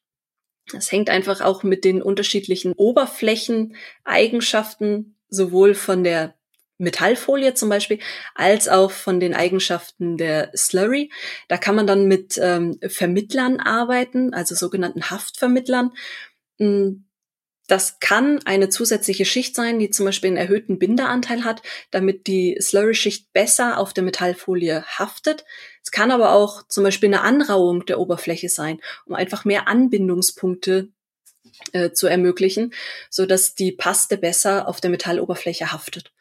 Das 0.70 0.92
hängt 0.92 1.08
einfach 1.10 1.40
auch 1.40 1.62
mit 1.62 1.84
den 1.84 2.02
unterschiedlichen 2.02 2.74
Oberflächeneigenschaften 2.74 5.16
sowohl 5.28 5.74
von 5.74 6.04
der 6.04 6.34
Metallfolie 6.78 7.54
zum 7.54 7.68
Beispiel, 7.68 7.98
als 8.34 8.68
auch 8.68 8.90
von 8.90 9.20
den 9.20 9.34
Eigenschaften 9.34 10.16
der 10.16 10.50
Slurry. 10.56 11.12
Da 11.48 11.56
kann 11.56 11.76
man 11.76 11.86
dann 11.86 12.08
mit 12.08 12.40
ähm, 12.42 12.78
Vermittlern 12.86 13.60
arbeiten, 13.60 14.34
also 14.34 14.54
sogenannten 14.54 15.10
Haftvermittlern. 15.10 15.92
Das 17.68 18.00
kann 18.00 18.40
eine 18.44 18.68
zusätzliche 18.68 19.24
Schicht 19.24 19.54
sein, 19.54 19.78
die 19.78 19.90
zum 19.90 20.04
Beispiel 20.04 20.28
einen 20.28 20.36
erhöhten 20.36 20.78
Binderanteil 20.78 21.44
hat, 21.44 21.62
damit 21.90 22.26
die 22.26 22.58
Slurry-Schicht 22.60 23.32
besser 23.32 23.78
auf 23.78 23.92
der 23.92 24.04
Metallfolie 24.04 24.82
haftet. 24.84 25.44
Es 25.82 25.90
kann 25.90 26.10
aber 26.10 26.32
auch 26.32 26.66
zum 26.66 26.84
Beispiel 26.84 27.08
eine 27.08 27.22
Anrauung 27.22 27.86
der 27.86 28.00
Oberfläche 28.00 28.48
sein, 28.48 28.80
um 29.06 29.14
einfach 29.14 29.44
mehr 29.44 29.68
Anbindungspunkte 29.68 30.88
äh, 31.72 31.92
zu 31.92 32.08
ermöglichen, 32.08 32.72
so 33.10 33.26
dass 33.26 33.54
die 33.54 33.72
Paste 33.72 34.16
besser 34.16 34.68
auf 34.68 34.80
der 34.80 34.90
Metalloberfläche 34.90 35.72
haftet. 35.72 36.12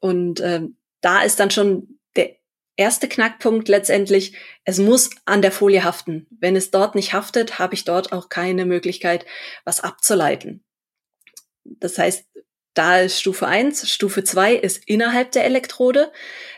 Und 0.00 0.40
äh, 0.40 0.62
da 1.02 1.22
ist 1.22 1.40
dann 1.40 1.50
schon 1.50 1.98
der 2.16 2.36
erste 2.76 3.08
Knackpunkt 3.08 3.68
letztendlich, 3.68 4.34
es 4.64 4.78
muss 4.78 5.10
an 5.26 5.42
der 5.42 5.52
Folie 5.52 5.84
haften. 5.84 6.26
Wenn 6.30 6.56
es 6.56 6.70
dort 6.70 6.94
nicht 6.94 7.12
haftet, 7.12 7.58
habe 7.58 7.74
ich 7.74 7.84
dort 7.84 8.12
auch 8.12 8.28
keine 8.28 8.64
Möglichkeit, 8.64 9.26
was 9.64 9.80
abzuleiten. 9.80 10.64
Das 11.64 11.98
heißt, 11.98 12.26
da 12.74 13.00
ist 13.00 13.20
Stufe 13.20 13.46
eins, 13.46 13.90
Stufe 13.90 14.24
zwei 14.24 14.54
ist 14.54 14.82
innerhalb 14.86 15.32
der 15.32 15.44
Elektrode. 15.44 16.12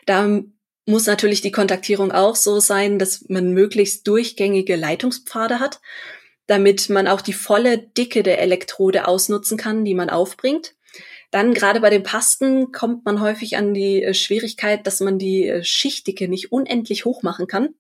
Da 0.06 0.42
muss 0.87 1.06
natürlich 1.06 1.40
die 1.40 1.52
Kontaktierung 1.52 2.12
auch 2.12 2.37
so 2.37 2.61
sein, 2.61 2.99
dass 2.99 3.28
man 3.28 3.52
möglichst 3.52 4.06
durchgängige 4.06 4.76
Leitungspfade 4.76 5.61
hat, 5.61 5.80
damit 6.47 6.88
man 6.88 7.09
auch 7.09 7.21
die 7.21 7.32
volle 7.32 7.78
Dicke 7.78 8.23
der 8.23 8.40
Elektrode 8.40 9.06
ausnutzen 9.06 9.56
kann, 9.56 9.85
die 9.85 9.94
man 9.94 10.11
aufbringt. 10.11 10.75
Dann 11.30 11.54
gerade 11.54 11.80
bei 11.80 11.88
den 11.88 12.02
Pasten 12.02 12.73
kommt 12.73 13.06
man 13.06 13.21
häufig 13.21 13.56
an 13.56 13.73
die 13.73 14.02
äh, 14.02 14.12
Schwierigkeit, 14.12 14.87
dass 14.87 15.00
man 15.00 15.18
die 15.18 15.49
äh, 15.49 15.64
Schichtdicke 15.64 16.28
nicht 16.28 16.52
unendlich 16.52 17.06
hoch 17.06 17.23
machen 17.23 17.47
kann, 17.47 17.75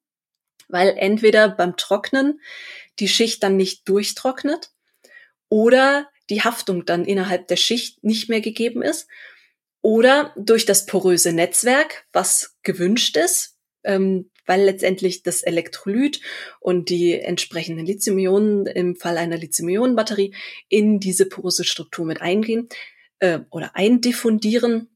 weil 0.68 0.94
entweder 0.96 1.50
beim 1.50 1.76
Trocknen 1.76 2.40
die 2.98 3.08
Schicht 3.08 3.42
dann 3.42 3.58
nicht 3.58 3.86
durchtrocknet 3.88 4.70
oder 5.50 6.08
die 6.32 6.42
Haftung 6.42 6.86
dann 6.86 7.04
innerhalb 7.04 7.46
der 7.48 7.56
Schicht 7.56 8.02
nicht 8.02 8.28
mehr 8.28 8.40
gegeben 8.40 8.82
ist 8.82 9.06
oder 9.82 10.32
durch 10.36 10.64
das 10.64 10.86
poröse 10.86 11.32
Netzwerk, 11.32 12.06
was 12.12 12.56
gewünscht 12.62 13.16
ist, 13.16 13.58
ähm, 13.84 14.30
weil 14.46 14.62
letztendlich 14.62 15.22
das 15.22 15.42
Elektrolyt 15.42 16.20
und 16.58 16.88
die 16.88 17.12
entsprechenden 17.12 17.84
Lithium-Ionen 17.84 18.66
im 18.66 18.96
Fall 18.96 19.18
einer 19.18 19.36
Lithium-Ionen-Batterie 19.36 20.34
in 20.68 21.00
diese 21.00 21.26
poröse 21.26 21.64
Struktur 21.64 22.06
mit 22.06 22.22
eingehen 22.22 22.68
äh, 23.18 23.40
oder 23.50 23.76
eindiffundieren 23.76 24.88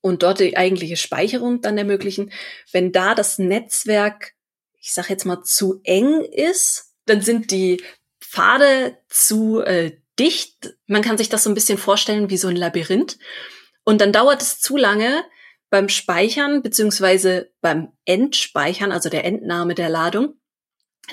und 0.00 0.22
dort 0.22 0.40
die 0.40 0.56
eigentliche 0.56 0.96
Speicherung 0.96 1.60
dann 1.60 1.76
ermöglichen. 1.76 2.32
Wenn 2.72 2.92
da 2.92 3.14
das 3.14 3.38
Netzwerk, 3.38 4.32
ich 4.80 4.94
sage 4.94 5.08
jetzt 5.10 5.26
mal, 5.26 5.42
zu 5.42 5.80
eng 5.84 6.22
ist, 6.22 6.94
dann 7.04 7.20
sind 7.20 7.50
die 7.50 7.82
Pfade 8.20 8.96
zu 9.08 9.60
äh, 9.60 9.98
dicht. 10.18 10.74
Man 10.86 11.02
kann 11.02 11.18
sich 11.18 11.28
das 11.28 11.44
so 11.44 11.50
ein 11.50 11.54
bisschen 11.54 11.78
vorstellen 11.78 12.30
wie 12.30 12.36
so 12.36 12.48
ein 12.48 12.56
Labyrinth. 12.56 13.18
Und 13.84 14.00
dann 14.00 14.12
dauert 14.12 14.42
es 14.42 14.60
zu 14.60 14.76
lange 14.76 15.24
beim 15.70 15.88
Speichern 15.88 16.62
beziehungsweise 16.62 17.50
beim 17.60 17.92
Entspeichern, 18.04 18.92
also 18.92 19.08
der 19.08 19.24
Entnahme 19.24 19.74
der 19.74 19.88
Ladung, 19.88 20.34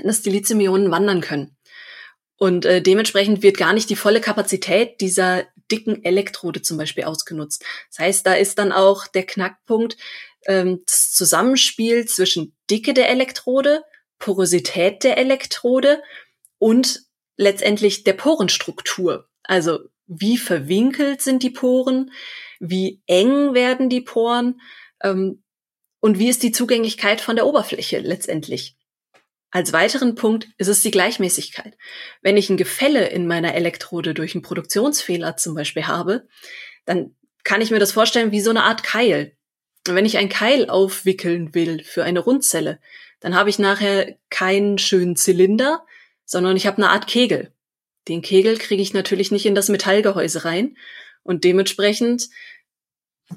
dass 0.03 0.21
die 0.21 0.29
Lithium-Ionen 0.29 0.91
wandern 0.91 1.21
können. 1.21 1.57
Und 2.37 2.65
äh, 2.65 2.81
dementsprechend 2.81 3.41
wird 3.41 3.57
gar 3.57 3.73
nicht 3.73 3.89
die 3.89 3.95
volle 3.95 4.21
Kapazität 4.21 5.01
dieser 5.01 5.45
dicken 5.71 6.03
Elektrode 6.03 6.61
zum 6.61 6.77
Beispiel 6.77 7.03
ausgenutzt. 7.03 7.63
Das 7.89 7.99
heißt, 7.99 8.25
da 8.25 8.33
ist 8.33 8.57
dann 8.57 8.71
auch 8.71 9.07
der 9.07 9.25
Knackpunkt 9.25 9.97
ähm, 10.45 10.83
das 10.85 11.11
Zusammenspiel 11.11 12.05
zwischen 12.05 12.55
Dicke 12.69 12.93
der 12.93 13.09
Elektrode, 13.09 13.83
Porosität 14.19 15.03
der 15.03 15.17
Elektrode 15.17 16.01
und 16.57 17.01
letztendlich 17.39 18.03
der 18.03 18.13
Porenstruktur. 18.13 19.29
Also 19.43 19.79
wie 20.07 20.37
verwinkelt 20.37 21.21
sind 21.21 21.41
die 21.41 21.49
Poren, 21.49 22.11
wie 22.59 23.01
eng 23.07 23.53
werden 23.53 23.89
die 23.89 24.01
Poren 24.01 24.59
ähm, 25.01 25.41
und 26.01 26.19
wie 26.19 26.27
ist 26.27 26.43
die 26.43 26.51
Zugänglichkeit 26.51 27.21
von 27.21 27.37
der 27.37 27.47
Oberfläche 27.47 27.99
letztendlich. 27.99 28.75
Als 29.51 29.71
weiteren 29.71 30.15
Punkt 30.15 30.49
ist 30.57 30.67
es 30.67 30.81
die 30.81 30.91
Gleichmäßigkeit. 30.91 31.77
Wenn 32.21 32.35
ich 32.35 32.49
ein 32.49 32.57
Gefälle 32.57 33.07
in 33.07 33.25
meiner 33.25 33.55
Elektrode 33.55 34.13
durch 34.13 34.35
einen 34.35 34.43
Produktionsfehler 34.43 35.37
zum 35.37 35.55
Beispiel 35.55 35.87
habe, 35.87 36.27
dann 36.85 37.15
kann 37.45 37.61
ich 37.61 37.71
mir 37.71 37.79
das 37.79 37.93
vorstellen 37.93 38.31
wie 38.31 38.41
so 38.41 38.49
eine 38.49 38.63
Art 38.63 38.83
Keil. 38.83 39.37
Wenn 39.87 40.05
ich 40.05 40.17
ein 40.17 40.29
Keil 40.29 40.69
aufwickeln 40.69 41.55
will 41.55 41.83
für 41.85 42.03
eine 42.03 42.19
Rundzelle, 42.19 42.79
dann 43.21 43.33
habe 43.33 43.49
ich 43.49 43.59
nachher 43.59 44.17
keinen 44.29 44.77
schönen 44.77 45.15
Zylinder, 45.15 45.85
sondern 46.29 46.55
ich 46.55 46.67
habe 46.67 46.77
eine 46.77 46.91
Art 46.91 47.07
Kegel. 47.07 47.51
Den 48.07 48.21
Kegel 48.21 48.57
kriege 48.57 48.83
ich 48.83 48.93
natürlich 48.93 49.31
nicht 49.31 49.47
in 49.47 49.55
das 49.55 49.67
Metallgehäuse 49.67 50.45
rein 50.45 50.77
und 51.23 51.43
dementsprechend 51.43 52.29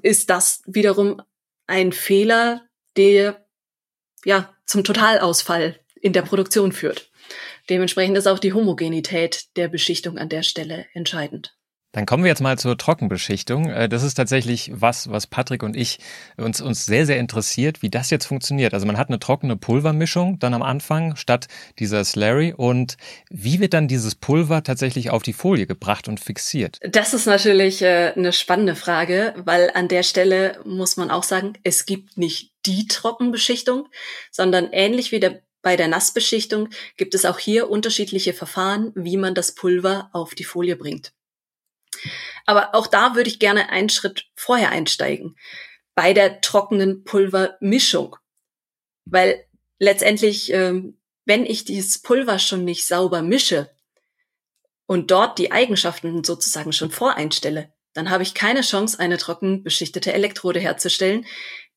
ist 0.02 0.28
das 0.28 0.62
wiederum 0.66 1.22
ein 1.66 1.92
Fehler, 1.92 2.68
der 2.96 3.46
ja 4.24 4.54
zum 4.66 4.84
Totalausfall 4.84 5.80
in 6.00 6.12
der 6.12 6.22
Produktion 6.22 6.72
führt. 6.72 7.10
Dementsprechend 7.70 8.18
ist 8.18 8.26
auch 8.26 8.38
die 8.38 8.52
Homogenität 8.52 9.56
der 9.56 9.68
Beschichtung 9.68 10.18
an 10.18 10.28
der 10.28 10.42
Stelle 10.42 10.86
entscheidend. 10.92 11.56
Dann 11.92 12.06
kommen 12.06 12.24
wir 12.24 12.30
jetzt 12.30 12.40
mal 12.40 12.58
zur 12.58 12.78
Trockenbeschichtung. 12.78 13.68
Äh, 13.70 13.88
das 13.88 14.02
ist 14.02 14.14
tatsächlich 14.14 14.70
was, 14.74 15.10
was 15.10 15.26
Patrick 15.26 15.62
und 15.62 15.76
ich 15.76 15.98
uns, 16.38 16.60
uns 16.60 16.86
sehr, 16.86 17.04
sehr 17.06 17.18
interessiert, 17.18 17.82
wie 17.82 17.90
das 17.90 18.10
jetzt 18.10 18.26
funktioniert. 18.26 18.74
Also 18.74 18.86
man 18.86 18.96
hat 18.96 19.08
eine 19.08 19.18
trockene 19.18 19.56
Pulvermischung 19.56 20.38
dann 20.38 20.54
am 20.54 20.62
Anfang 20.62 21.16
statt 21.16 21.48
dieser 21.78 22.04
Slurry. 22.04 22.54
Und 22.56 22.96
wie 23.30 23.60
wird 23.60 23.74
dann 23.74 23.88
dieses 23.88 24.14
Pulver 24.14 24.62
tatsächlich 24.62 25.10
auf 25.10 25.22
die 25.22 25.34
Folie 25.34 25.66
gebracht 25.66 26.08
und 26.08 26.18
fixiert? 26.18 26.78
Das 26.82 27.12
ist 27.12 27.26
natürlich 27.26 27.82
äh, 27.82 28.12
eine 28.16 28.32
spannende 28.32 28.74
Frage, 28.74 29.34
weil 29.44 29.70
an 29.74 29.88
der 29.88 30.02
Stelle 30.02 30.58
muss 30.64 30.96
man 30.96 31.10
auch 31.10 31.24
sagen, 31.24 31.52
es 31.62 31.84
gibt 31.84 32.16
nicht 32.16 32.52
die 32.64 32.86
Trockenbeschichtung, 32.86 33.88
sondern 34.30 34.70
ähnlich 34.72 35.12
wie 35.12 35.20
der 35.20 35.42
bei 35.62 35.76
der 35.76 35.86
Nassbeschichtung 35.86 36.70
gibt 36.96 37.14
es 37.14 37.24
auch 37.24 37.38
hier 37.38 37.70
unterschiedliche 37.70 38.32
Verfahren, 38.32 38.90
wie 38.96 39.16
man 39.16 39.36
das 39.36 39.54
Pulver 39.54 40.10
auf 40.12 40.34
die 40.34 40.42
Folie 40.42 40.74
bringt. 40.74 41.12
Aber 42.46 42.74
auch 42.74 42.86
da 42.86 43.14
würde 43.14 43.28
ich 43.28 43.38
gerne 43.38 43.70
einen 43.70 43.88
Schritt 43.88 44.26
vorher 44.34 44.70
einsteigen. 44.70 45.36
Bei 45.94 46.12
der 46.12 46.40
trockenen 46.40 47.04
Pulvermischung. 47.04 48.16
Weil 49.04 49.44
letztendlich, 49.78 50.52
ähm, 50.52 50.98
wenn 51.24 51.44
ich 51.44 51.64
dieses 51.64 52.00
Pulver 52.00 52.38
schon 52.38 52.64
nicht 52.64 52.86
sauber 52.86 53.22
mische 53.22 53.70
und 54.86 55.10
dort 55.10 55.38
die 55.38 55.52
Eigenschaften 55.52 56.24
sozusagen 56.24 56.72
schon 56.72 56.90
voreinstelle, 56.90 57.72
dann 57.92 58.10
habe 58.10 58.22
ich 58.22 58.34
keine 58.34 58.62
Chance, 58.62 58.98
eine 58.98 59.18
trocken 59.18 59.62
beschichtete 59.62 60.12
Elektrode 60.12 60.60
herzustellen, 60.60 61.26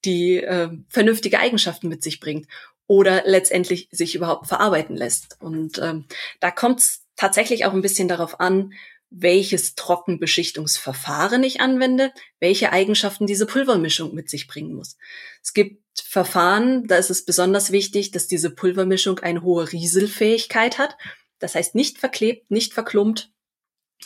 die 0.06 0.38
äh, 0.38 0.70
vernünftige 0.90 1.40
Eigenschaften 1.40 1.90
mit 1.90 2.04
sich 2.04 2.20
bringt. 2.20 2.48
oder 2.88 3.24
letztendlich 3.26 3.90
sich 3.92 4.16
überhaupt 4.16 4.48
verarbeiten 4.48 4.96
lässt. 4.96 5.38
Und 5.42 5.80
ähm, 5.80 6.06
da 6.40 6.52
kommt 6.52 6.80
es 6.80 7.04
tatsächlich 7.16 7.66
auch 7.66 7.74
ein 7.74 7.82
bisschen 7.82 8.08
darauf 8.08 8.40
an, 8.40 8.74
welches 9.17 9.75
Trockenbeschichtungsverfahren 9.75 11.41
ich 11.43 11.62
anwende, 11.62 12.12
welche 12.39 12.73
Eigenschaften 12.73 13.25
diese 13.25 13.45
Pulvermischung 13.45 14.13
mit 14.13 14.30
sich 14.30 14.47
bringen 14.47 14.73
muss. 14.73 14.97
Es 15.41 15.54
gibt 15.54 15.82
Verfahren, 16.04 16.86
da 16.88 16.97
ist 16.97 17.10
es 17.10 17.23
besonders 17.23 17.71
wichtig, 17.71 18.12
dass 18.12 18.28
diese 18.28 18.49
Pulvermischung 18.49 19.19
eine 19.19 19.41
hohe 19.41 19.71
Rieselfähigkeit 19.71 20.78
hat. 20.78 20.97
Das 21.39 21.56
heißt 21.56 21.75
nicht 21.75 21.97
verklebt, 21.97 22.51
nicht 22.51 22.73
verklumpt, 22.73 23.32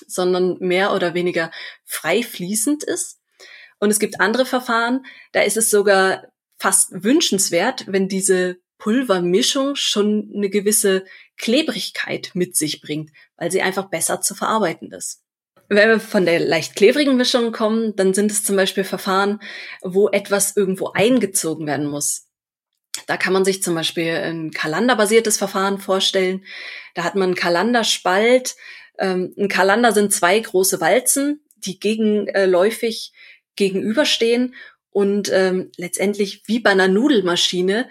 sondern 0.06 0.58
mehr 0.60 0.94
oder 0.94 1.16
weniger 1.16 1.50
frei 1.86 2.22
fließend 2.22 2.84
ist. 2.84 3.20
Und 3.80 3.90
es 3.90 4.00
gibt 4.00 4.20
andere 4.20 4.46
Verfahren, 4.46 5.06
da 5.32 5.42
ist 5.42 5.58
es 5.58 5.72
sogar 5.72 6.28
fast 6.58 7.04
wünschenswert, 7.04 7.86
wenn 7.88 8.08
diese 8.08 8.58
Pulvermischung 8.80 9.76
schon 9.76 10.32
eine 10.34 10.50
gewisse 10.50 11.06
Klebrigkeit 11.38 12.32
mit 12.34 12.56
sich 12.56 12.82
bringt, 12.82 13.12
weil 13.38 13.52
sie 13.52 13.62
einfach 13.62 13.90
besser 13.90 14.22
zu 14.22 14.34
verarbeiten 14.34 14.92
ist. 14.92 15.22
Wenn 15.68 15.90
wir 15.90 16.00
von 16.00 16.26
der 16.26 16.40
leicht 16.40 16.76
klebrigen 16.76 17.16
Mischung 17.16 17.52
kommen, 17.52 17.96
dann 17.96 18.16
sind 18.16 18.32
es 18.32 18.44
zum 18.44 18.56
Beispiel 18.56 18.84
Verfahren, 18.84 19.40
wo 19.84 20.10
etwas 20.10 20.58
irgendwo 20.58 20.92
eingezogen 20.94 21.68
werden 21.68 21.86
muss. 21.86 22.26
Da 23.06 23.18
kann 23.18 23.34
man 23.34 23.46
sich 23.46 23.62
zum 23.62 23.76
Beispiel 23.76 24.12
ein 24.12 24.52
kalenderbasiertes 24.52 25.38
Verfahren 25.38 25.78
vorstellen. 25.78 26.44
Da 26.96 27.04
hat 27.04 27.14
man 27.14 27.30
einen 27.30 27.36
Kalenderspalt. 27.36 28.56
Ähm, 28.98 29.34
ein 29.38 29.48
Kalander 29.48 29.92
sind 29.92 30.12
zwei 30.12 30.40
große 30.40 30.82
Walzen, 30.82 31.44
die 31.56 31.80
gegenläufig 31.80 33.14
gegenüberstehen 33.56 34.56
und 34.90 35.30
ähm, 35.32 35.72
letztendlich 35.78 36.44
wie 36.48 36.60
bei 36.60 36.72
einer 36.72 36.88
Nudelmaschine 36.88 37.90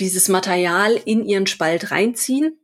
dieses 0.00 0.28
Material 0.28 0.94
in 1.04 1.24
ihren 1.24 1.46
Spalt 1.46 1.90
reinziehen 1.90 2.58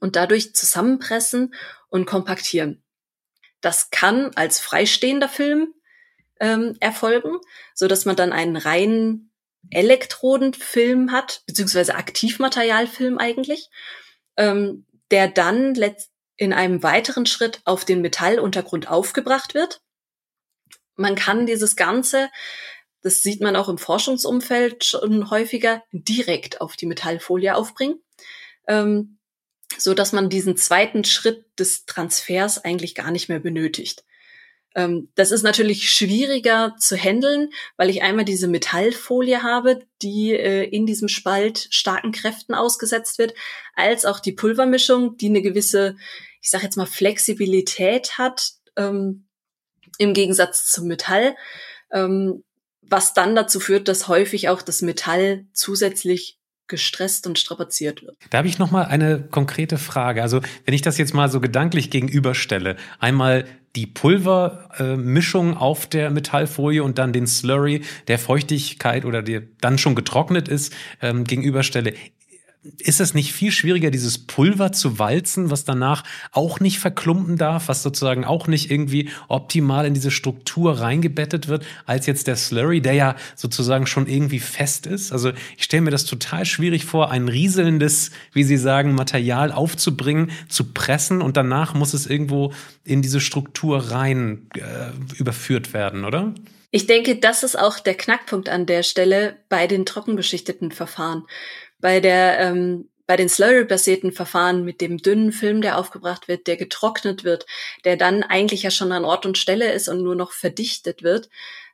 und 0.00 0.16
dadurch 0.16 0.54
zusammenpressen 0.54 1.54
und 1.88 2.06
kompaktieren. 2.06 2.82
Das 3.60 3.90
kann 3.90 4.32
als 4.34 4.60
freistehender 4.60 5.28
Film 5.28 5.74
ähm, 6.40 6.76
erfolgen, 6.80 7.38
so 7.74 7.88
dass 7.88 8.04
man 8.04 8.16
dann 8.16 8.32
einen 8.32 8.56
reinen 8.56 9.30
Elektrodenfilm 9.70 11.12
hat, 11.12 11.42
beziehungsweise 11.46 11.94
Aktivmaterialfilm 11.94 13.18
eigentlich, 13.18 13.68
ähm, 14.36 14.86
der 15.10 15.28
dann 15.28 15.74
in 16.36 16.52
einem 16.52 16.82
weiteren 16.82 17.26
Schritt 17.26 17.60
auf 17.64 17.84
den 17.84 18.02
Metalluntergrund 18.02 18.88
aufgebracht 18.88 19.54
wird. 19.54 19.80
Man 20.94 21.14
kann 21.14 21.46
dieses 21.46 21.76
Ganze 21.76 22.30
das 23.06 23.22
sieht 23.22 23.40
man 23.40 23.54
auch 23.54 23.68
im 23.68 23.78
Forschungsumfeld 23.78 24.84
schon 24.84 25.30
häufiger, 25.30 25.84
direkt 25.92 26.60
auf 26.60 26.74
die 26.74 26.86
Metallfolie 26.86 27.54
aufbringen, 27.54 28.00
ähm, 28.66 29.18
so 29.78 29.94
dass 29.94 30.12
man 30.12 30.28
diesen 30.28 30.56
zweiten 30.56 31.04
Schritt 31.04 31.44
des 31.56 31.86
Transfers 31.86 32.64
eigentlich 32.64 32.96
gar 32.96 33.12
nicht 33.12 33.28
mehr 33.28 33.38
benötigt. 33.38 34.04
Ähm, 34.74 35.08
das 35.14 35.30
ist 35.30 35.44
natürlich 35.44 35.88
schwieriger 35.88 36.74
zu 36.80 36.96
handeln, 36.96 37.50
weil 37.76 37.90
ich 37.90 38.02
einmal 38.02 38.24
diese 38.24 38.48
Metallfolie 38.48 39.44
habe, 39.44 39.86
die 40.02 40.32
äh, 40.32 40.64
in 40.64 40.84
diesem 40.84 41.06
Spalt 41.06 41.68
starken 41.70 42.10
Kräften 42.10 42.54
ausgesetzt 42.54 43.20
wird, 43.20 43.34
als 43.76 44.04
auch 44.04 44.18
die 44.18 44.32
Pulvermischung, 44.32 45.16
die 45.16 45.28
eine 45.28 45.42
gewisse, 45.42 45.96
ich 46.42 46.50
sage 46.50 46.64
jetzt 46.64 46.76
mal, 46.76 46.86
Flexibilität 46.86 48.18
hat, 48.18 48.54
ähm, 48.74 49.28
im 49.98 50.12
Gegensatz 50.12 50.66
zum 50.72 50.88
Metall. 50.88 51.36
Ähm, 51.92 52.42
was 52.88 53.14
dann 53.14 53.34
dazu 53.34 53.60
führt, 53.60 53.88
dass 53.88 54.08
häufig 54.08 54.48
auch 54.48 54.62
das 54.62 54.82
Metall 54.82 55.46
zusätzlich 55.52 56.38
gestresst 56.68 57.26
und 57.26 57.38
strapaziert 57.38 58.02
wird. 58.02 58.16
Da 58.30 58.38
habe 58.38 58.48
ich 58.48 58.58
noch 58.58 58.70
mal 58.70 58.84
eine 58.84 59.22
konkrete 59.22 59.78
Frage. 59.78 60.22
Also 60.22 60.40
wenn 60.64 60.74
ich 60.74 60.82
das 60.82 60.98
jetzt 60.98 61.14
mal 61.14 61.30
so 61.30 61.40
gedanklich 61.40 61.90
gegenüberstelle, 61.90 62.76
einmal 62.98 63.44
die 63.76 63.86
Pulvermischung 63.86 65.52
äh, 65.52 65.56
auf 65.56 65.86
der 65.86 66.10
Metallfolie 66.10 66.82
und 66.82 66.98
dann 66.98 67.12
den 67.12 67.26
Slurry, 67.26 67.82
der 68.08 68.18
Feuchtigkeit 68.18 69.04
oder 69.04 69.22
der 69.22 69.42
dann 69.60 69.78
schon 69.78 69.94
getrocknet 69.94 70.48
ist, 70.48 70.72
ähm, 71.00 71.24
gegenüberstelle 71.24 71.94
ist 72.78 73.00
es 73.00 73.14
nicht 73.14 73.32
viel 73.32 73.50
schwieriger, 73.50 73.90
dieses 73.90 74.18
Pulver 74.18 74.72
zu 74.72 74.98
walzen, 74.98 75.50
was 75.50 75.64
danach 75.64 76.04
auch 76.32 76.60
nicht 76.60 76.78
verklumpen 76.78 77.36
darf, 77.36 77.68
was 77.68 77.82
sozusagen 77.82 78.24
auch 78.24 78.46
nicht 78.46 78.70
irgendwie 78.70 79.10
optimal 79.28 79.86
in 79.86 79.94
diese 79.94 80.10
Struktur 80.10 80.80
reingebettet 80.80 81.48
wird, 81.48 81.64
als 81.84 82.06
jetzt 82.06 82.26
der 82.26 82.36
Slurry, 82.36 82.80
der 82.80 82.94
ja 82.94 83.16
sozusagen 83.34 83.86
schon 83.86 84.06
irgendwie 84.06 84.40
fest 84.40 84.86
ist? 84.86 85.12
Also 85.12 85.32
ich 85.56 85.64
stelle 85.64 85.82
mir 85.82 85.90
das 85.90 86.04
total 86.04 86.44
schwierig 86.44 86.84
vor, 86.84 87.10
ein 87.10 87.28
rieselndes, 87.28 88.10
wie 88.32 88.44
Sie 88.44 88.56
sagen, 88.56 88.94
Material 88.94 89.52
aufzubringen, 89.52 90.30
zu 90.48 90.72
pressen 90.72 91.22
und 91.22 91.36
danach 91.36 91.74
muss 91.74 91.94
es 91.94 92.06
irgendwo 92.06 92.52
in 92.84 93.02
diese 93.02 93.20
Struktur 93.20 93.90
rein 93.90 94.48
äh, 94.54 95.18
überführt 95.18 95.72
werden, 95.72 96.04
oder? 96.04 96.34
Ich 96.70 96.86
denke, 96.86 97.16
das 97.16 97.42
ist 97.42 97.58
auch 97.58 97.78
der 97.78 97.94
Knackpunkt 97.94 98.48
an 98.48 98.66
der 98.66 98.82
Stelle 98.82 99.36
bei 99.48 99.66
den 99.66 99.86
trockenbeschichteten 99.86 100.72
Verfahren 100.72 101.24
bei 101.78 102.00
der 102.00 102.38
ähm, 102.40 102.88
bei 103.06 103.16
den 103.16 103.28
Slurry-basierten 103.28 104.10
Verfahren 104.10 104.64
mit 104.64 104.80
dem 104.80 104.98
dünnen 104.98 105.30
Film, 105.30 105.62
der 105.62 105.78
aufgebracht 105.78 106.26
wird, 106.26 106.48
der 106.48 106.56
getrocknet 106.56 107.22
wird, 107.22 107.46
der 107.84 107.96
dann 107.96 108.24
eigentlich 108.24 108.64
ja 108.64 108.70
schon 108.70 108.90
an 108.90 109.04
Ort 109.04 109.26
und 109.26 109.38
Stelle 109.38 109.72
ist 109.72 109.88
und 109.88 110.02
nur 110.02 110.16
noch 110.16 110.32
verdichtet 110.32 111.04
wird, 111.04 111.28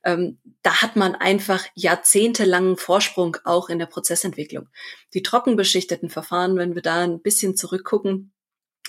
ähm, 0.05 0.39
da 0.63 0.83
hat 0.83 0.97
man 0.97 1.15
einfach 1.15 1.65
jahrzehntelangen 1.75 2.77
Vorsprung 2.77 3.37
auch 3.45 3.69
in 3.69 3.79
der 3.79 3.87
Prozessentwicklung. 3.87 4.69
Die 5.15 5.23
trockenbeschichteten 5.23 6.11
Verfahren, 6.11 6.57
wenn 6.57 6.75
wir 6.75 6.83
da 6.83 7.03
ein 7.03 7.23
bisschen 7.23 7.57
zurückgucken, 7.57 8.33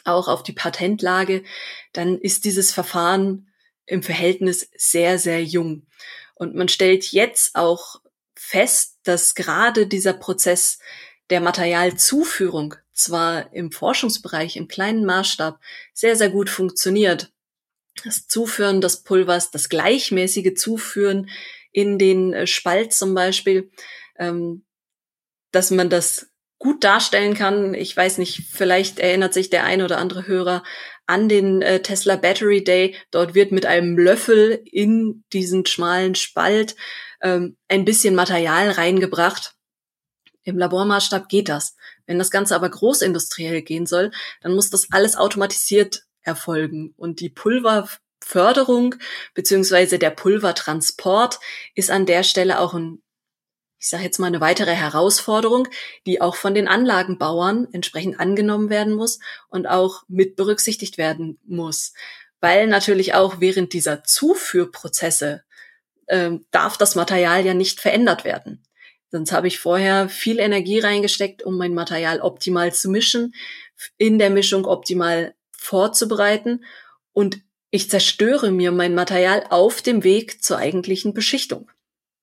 auch 0.06 0.28
auf 0.28 0.44
die 0.44 0.54
Patentlage, 0.54 1.44
dann 1.94 2.18
ist 2.18 2.46
dieses 2.46 2.74
Verfahren 2.74 3.48
im 3.86 4.04
Verhältnis 4.04 4.70
sehr, 4.76 5.18
sehr 5.18 5.44
jung. 5.44 5.86
Und 6.36 6.56
man 6.56 6.68
stellt 6.68 7.12
jetzt 7.12 7.56
auch 7.56 8.02
fest, 8.44 8.98
dass 9.04 9.36
gerade 9.36 9.88
dieser 9.88 10.14
Prozess 10.14 10.80
der 11.30 11.40
Materialzuführung 11.40 12.76
zwar 12.92 13.54
im 13.54 13.72
Forschungsbereich 13.72 14.58
im 14.58 14.68
kleinen 14.68 15.06
Maßstab 15.06 15.60
sehr, 15.94 16.16
sehr 16.16 16.30
gut 16.30 16.50
funktioniert. 16.50 17.32
Das 18.04 18.28
Zuführen 18.28 18.82
des 18.82 19.04
Pulvers, 19.04 19.50
das 19.52 19.70
gleichmäßige 19.70 20.56
Zuführen 20.56 21.30
in 21.72 21.98
den 21.98 22.34
äh, 22.34 22.48
Spalt 22.48 22.94
zum 22.94 23.14
Beispiel, 23.14 23.72
ähm, 24.18 24.66
dass 25.52 25.72
man 25.72 25.90
das 25.90 26.28
gut 26.60 26.84
darstellen 26.84 27.36
kann. 27.36 27.74
Ich 27.74 27.96
weiß 27.96 28.18
nicht, 28.18 28.44
vielleicht 28.52 29.00
erinnert 29.00 29.34
sich 29.34 29.50
der 29.50 29.64
ein 29.64 29.82
oder 29.82 29.98
andere 29.98 30.28
Hörer 30.28 30.64
an 31.06 31.30
den 31.30 31.62
äh, 31.62 31.82
Tesla 31.82 32.16
Battery 32.16 32.64
Day. 32.64 32.96
Dort 33.12 33.34
wird 33.34 33.52
mit 33.52 33.66
einem 33.66 33.98
Löffel 33.98 34.62
in 34.66 35.24
diesen 35.34 35.66
schmalen 35.66 36.16
Spalt 36.16 36.76
ähm, 37.22 37.58
ein 37.68 37.86
bisschen 37.86 38.16
Material 38.16 38.72
reingebracht. 38.72 39.56
Im 40.44 40.58
Labormaßstab 40.58 41.30
geht 41.30 41.50
das. 41.50 41.76
Wenn 42.06 42.20
das 42.20 42.32
Ganze 42.32 42.56
aber 42.56 42.70
großindustriell 42.70 43.62
gehen 43.62 43.86
soll, 43.86 44.12
dann 44.42 44.54
muss 44.54 44.70
das 44.70 44.88
alles 44.92 45.16
automatisiert 45.16 46.04
erfolgen. 46.22 46.94
Und 46.98 47.20
die 47.22 47.30
Pulverförderung 47.30 48.96
beziehungsweise 49.34 50.00
der 50.00 50.10
Pulvertransport 50.10 51.40
ist 51.76 51.92
an 51.92 52.06
der 52.06 52.24
Stelle 52.24 52.60
auch 52.60 52.74
ein 52.74 53.02
ich 53.84 53.90
sage 53.90 54.04
jetzt 54.06 54.18
mal 54.18 54.28
eine 54.28 54.40
weitere 54.40 54.72
Herausforderung, 54.72 55.68
die 56.06 56.22
auch 56.22 56.38
von 56.38 56.56
den 56.56 56.70
Anlagenbauern 56.70 57.68
entsprechend 57.74 58.18
angenommen 58.18 58.70
werden 58.70 58.94
muss 58.94 59.20
und 59.50 59.68
auch 59.68 60.04
mit 60.08 60.38
berücksichtigt 60.38 60.98
werden 60.98 61.38
muss, 61.46 61.92
weil 62.40 62.68
natürlich 62.68 63.14
auch 63.14 63.42
während 63.42 63.74
dieser 63.74 64.06
Zuführprozesse 64.06 65.44
äh, 66.06 66.32
darf 66.52 66.78
das 66.78 66.96
Material 66.96 67.46
ja 67.46 67.54
nicht 67.54 67.82
verändert 67.82 68.24
werden. 68.24 68.64
Sonst 69.12 69.34
habe 69.34 69.50
ich 69.50 69.60
vorher 69.60 70.08
viel 70.08 70.40
Energie 70.40 70.80
reingesteckt, 70.80 71.44
um 71.44 71.58
mein 71.58 71.74
Material 71.74 72.22
optimal 72.22 72.72
zu 72.72 72.90
mischen, 72.90 73.36
in 73.98 74.18
der 74.18 74.30
Mischung 74.30 74.64
optimal 74.64 75.36
vorzubereiten 75.52 76.64
und 77.12 77.42
ich 77.70 77.90
zerstöre 77.90 78.50
mir 78.50 78.72
mein 78.72 78.96
Material 78.96 79.44
auf 79.50 79.82
dem 79.82 80.06
Weg 80.06 80.42
zur 80.42 80.58
eigentlichen 80.58 81.14
Beschichtung. 81.14 81.70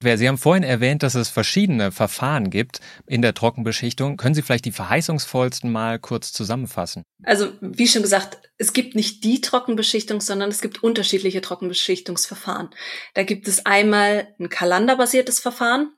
Sie 0.03 0.29
haben 0.29 0.39
vorhin 0.39 0.63
erwähnt, 0.63 1.03
dass 1.03 1.15
es 1.15 1.29
verschiedene 1.29 1.93
Verfahren 1.93 2.49
gibt 2.49 2.81
in 3.07 3.21
der 3.21 3.35
Trockenbeschichtung. 3.35 4.17
Können 4.17 4.35
Sie 4.35 4.41
vielleicht 4.41 4.65
die 4.65 4.73
verheißungsvollsten 4.73 5.71
mal 5.71 5.99
kurz 5.99 6.33
zusammenfassen? 6.33 7.05
Also, 7.23 7.53
wie 7.61 7.87
schon 7.87 8.01
gesagt, 8.01 8.39
es 8.57 8.73
gibt 8.73 8.95
nicht 8.95 9.25
die 9.25 9.43
Trockenbeschichtung, 9.43 10.23
sondern 10.23 10.49
es 10.49 10.63
gibt 10.63 10.83
unterschiedliche 10.83 11.43
Trockenbeschichtungsverfahren. 11.43 12.71
Da 13.13 13.25
gibt 13.25 13.47
es 13.47 13.67
einmal 13.67 14.35
ein 14.39 14.49
kalenderbasiertes 14.49 15.39
Verfahren. 15.39 15.93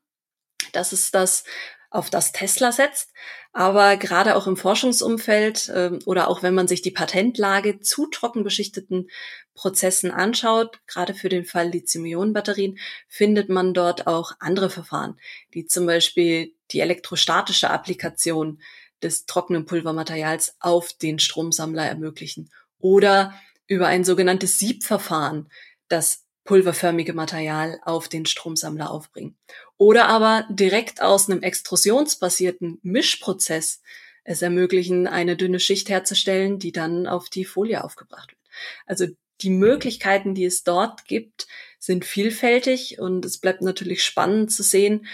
Das 0.72 0.92
ist 0.92 1.14
das, 1.14 1.44
auf 1.92 2.10
das 2.10 2.32
Tesla 2.32 2.72
setzt. 2.72 3.12
Aber 3.52 3.96
gerade 3.96 4.34
auch 4.34 4.46
im 4.46 4.56
Forschungsumfeld 4.56 5.68
äh, 5.68 5.98
oder 6.06 6.28
auch 6.28 6.42
wenn 6.42 6.54
man 6.54 6.68
sich 6.68 6.82
die 6.82 6.90
Patentlage 6.90 7.80
zu 7.80 8.06
trocken 8.06 8.44
beschichteten 8.44 9.10
Prozessen 9.54 10.10
anschaut, 10.10 10.80
gerade 10.86 11.14
für 11.14 11.28
den 11.28 11.44
Fall 11.44 11.68
Lithium-Ionen-Batterien, 11.68 12.78
findet 13.08 13.50
man 13.50 13.74
dort 13.74 14.06
auch 14.06 14.32
andere 14.40 14.70
Verfahren, 14.70 15.18
die 15.52 15.66
zum 15.66 15.86
Beispiel 15.86 16.54
die 16.70 16.80
elektrostatische 16.80 17.70
Applikation 17.70 18.62
des 19.02 19.26
trockenen 19.26 19.66
Pulvermaterials 19.66 20.56
auf 20.60 20.92
den 20.94 21.18
Stromsammler 21.18 21.84
ermöglichen 21.84 22.50
oder 22.78 23.34
über 23.66 23.86
ein 23.86 24.04
sogenanntes 24.04 24.58
Siebverfahren 24.58 25.50
das 25.88 26.21
pulverförmige 26.44 27.12
Material 27.12 27.80
auf 27.84 28.08
den 28.08 28.26
Stromsammler 28.26 28.90
aufbringen. 28.90 29.36
Oder 29.78 30.06
aber 30.08 30.46
direkt 30.50 31.00
aus 31.00 31.30
einem 31.30 31.42
extrusionsbasierten 31.42 32.78
Mischprozess 32.82 33.80
es 34.24 34.42
ermöglichen, 34.42 35.06
eine 35.06 35.36
dünne 35.36 35.60
Schicht 35.60 35.88
herzustellen, 35.88 36.58
die 36.58 36.72
dann 36.72 37.06
auf 37.06 37.28
die 37.28 37.44
Folie 37.44 37.82
aufgebracht 37.82 38.30
wird. 38.30 38.40
Also 38.86 39.06
die 39.40 39.50
Möglichkeiten, 39.50 40.34
die 40.34 40.44
es 40.44 40.62
dort 40.62 41.06
gibt, 41.06 41.48
sind 41.78 42.04
vielfältig 42.04 43.00
und 43.00 43.24
es 43.24 43.38
bleibt 43.38 43.62
natürlich 43.62 44.04
spannend 44.04 44.52
zu 44.52 44.62
sehen, 44.62 45.06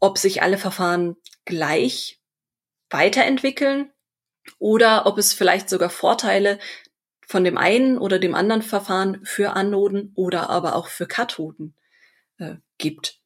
ob 0.00 0.18
sich 0.18 0.42
alle 0.42 0.56
Verfahren 0.56 1.16
gleich 1.44 2.20
weiterentwickeln 2.88 3.92
oder 4.58 5.06
ob 5.06 5.18
es 5.18 5.32
vielleicht 5.32 5.68
sogar 5.68 5.90
Vorteile 5.90 6.58
von 7.26 7.44
dem 7.44 7.58
einen 7.58 7.98
oder 7.98 8.18
dem 8.18 8.34
anderen 8.34 8.62
Verfahren 8.62 9.20
für 9.24 9.54
Anoden 9.54 10.12
oder 10.14 10.48
aber 10.48 10.76
auch 10.76 10.88
für 10.88 11.06
Kathoden 11.06 11.74
äh, 12.38 12.54
gibt. 12.78 13.20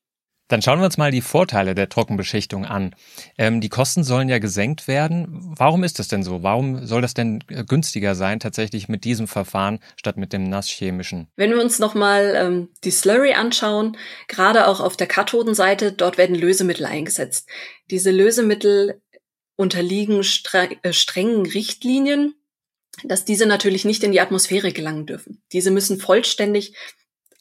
Dann 0.50 0.62
schauen 0.62 0.80
wir 0.80 0.86
uns 0.86 0.98
mal 0.98 1.12
die 1.12 1.20
Vorteile 1.20 1.76
der 1.76 1.88
Trockenbeschichtung 1.88 2.64
an. 2.64 2.96
Ähm, 3.38 3.60
die 3.60 3.68
Kosten 3.68 4.02
sollen 4.02 4.28
ja 4.28 4.40
gesenkt 4.40 4.88
werden. 4.88 5.28
Warum 5.56 5.84
ist 5.84 6.00
das 6.00 6.08
denn 6.08 6.24
so? 6.24 6.42
Warum 6.42 6.86
soll 6.86 7.02
das 7.02 7.14
denn 7.14 7.44
äh, 7.48 7.62
günstiger 7.62 8.16
sein, 8.16 8.40
tatsächlich 8.40 8.88
mit 8.88 9.04
diesem 9.04 9.28
Verfahren 9.28 9.78
statt 9.94 10.16
mit 10.16 10.32
dem 10.32 10.42
nasschemischen? 10.48 11.28
Wenn 11.36 11.50
wir 11.50 11.60
uns 11.62 11.78
nochmal 11.78 12.34
ähm, 12.34 12.68
die 12.82 12.90
Slurry 12.90 13.34
anschauen, 13.34 13.96
gerade 14.26 14.66
auch 14.66 14.80
auf 14.80 14.96
der 14.96 15.06
Kathodenseite, 15.06 15.92
dort 15.92 16.18
werden 16.18 16.34
Lösemittel 16.34 16.84
eingesetzt. 16.84 17.48
Diese 17.88 18.10
Lösemittel 18.10 19.00
unterliegen 19.54 20.24
stre 20.24 20.70
äh, 20.82 20.92
strengen 20.92 21.46
Richtlinien, 21.46 22.34
dass 23.04 23.24
diese 23.24 23.46
natürlich 23.46 23.84
nicht 23.84 24.02
in 24.02 24.12
die 24.12 24.20
Atmosphäre 24.20 24.72
gelangen 24.72 25.06
dürfen. 25.06 25.42
Diese 25.52 25.70
müssen 25.70 26.00
vollständig 26.00 26.74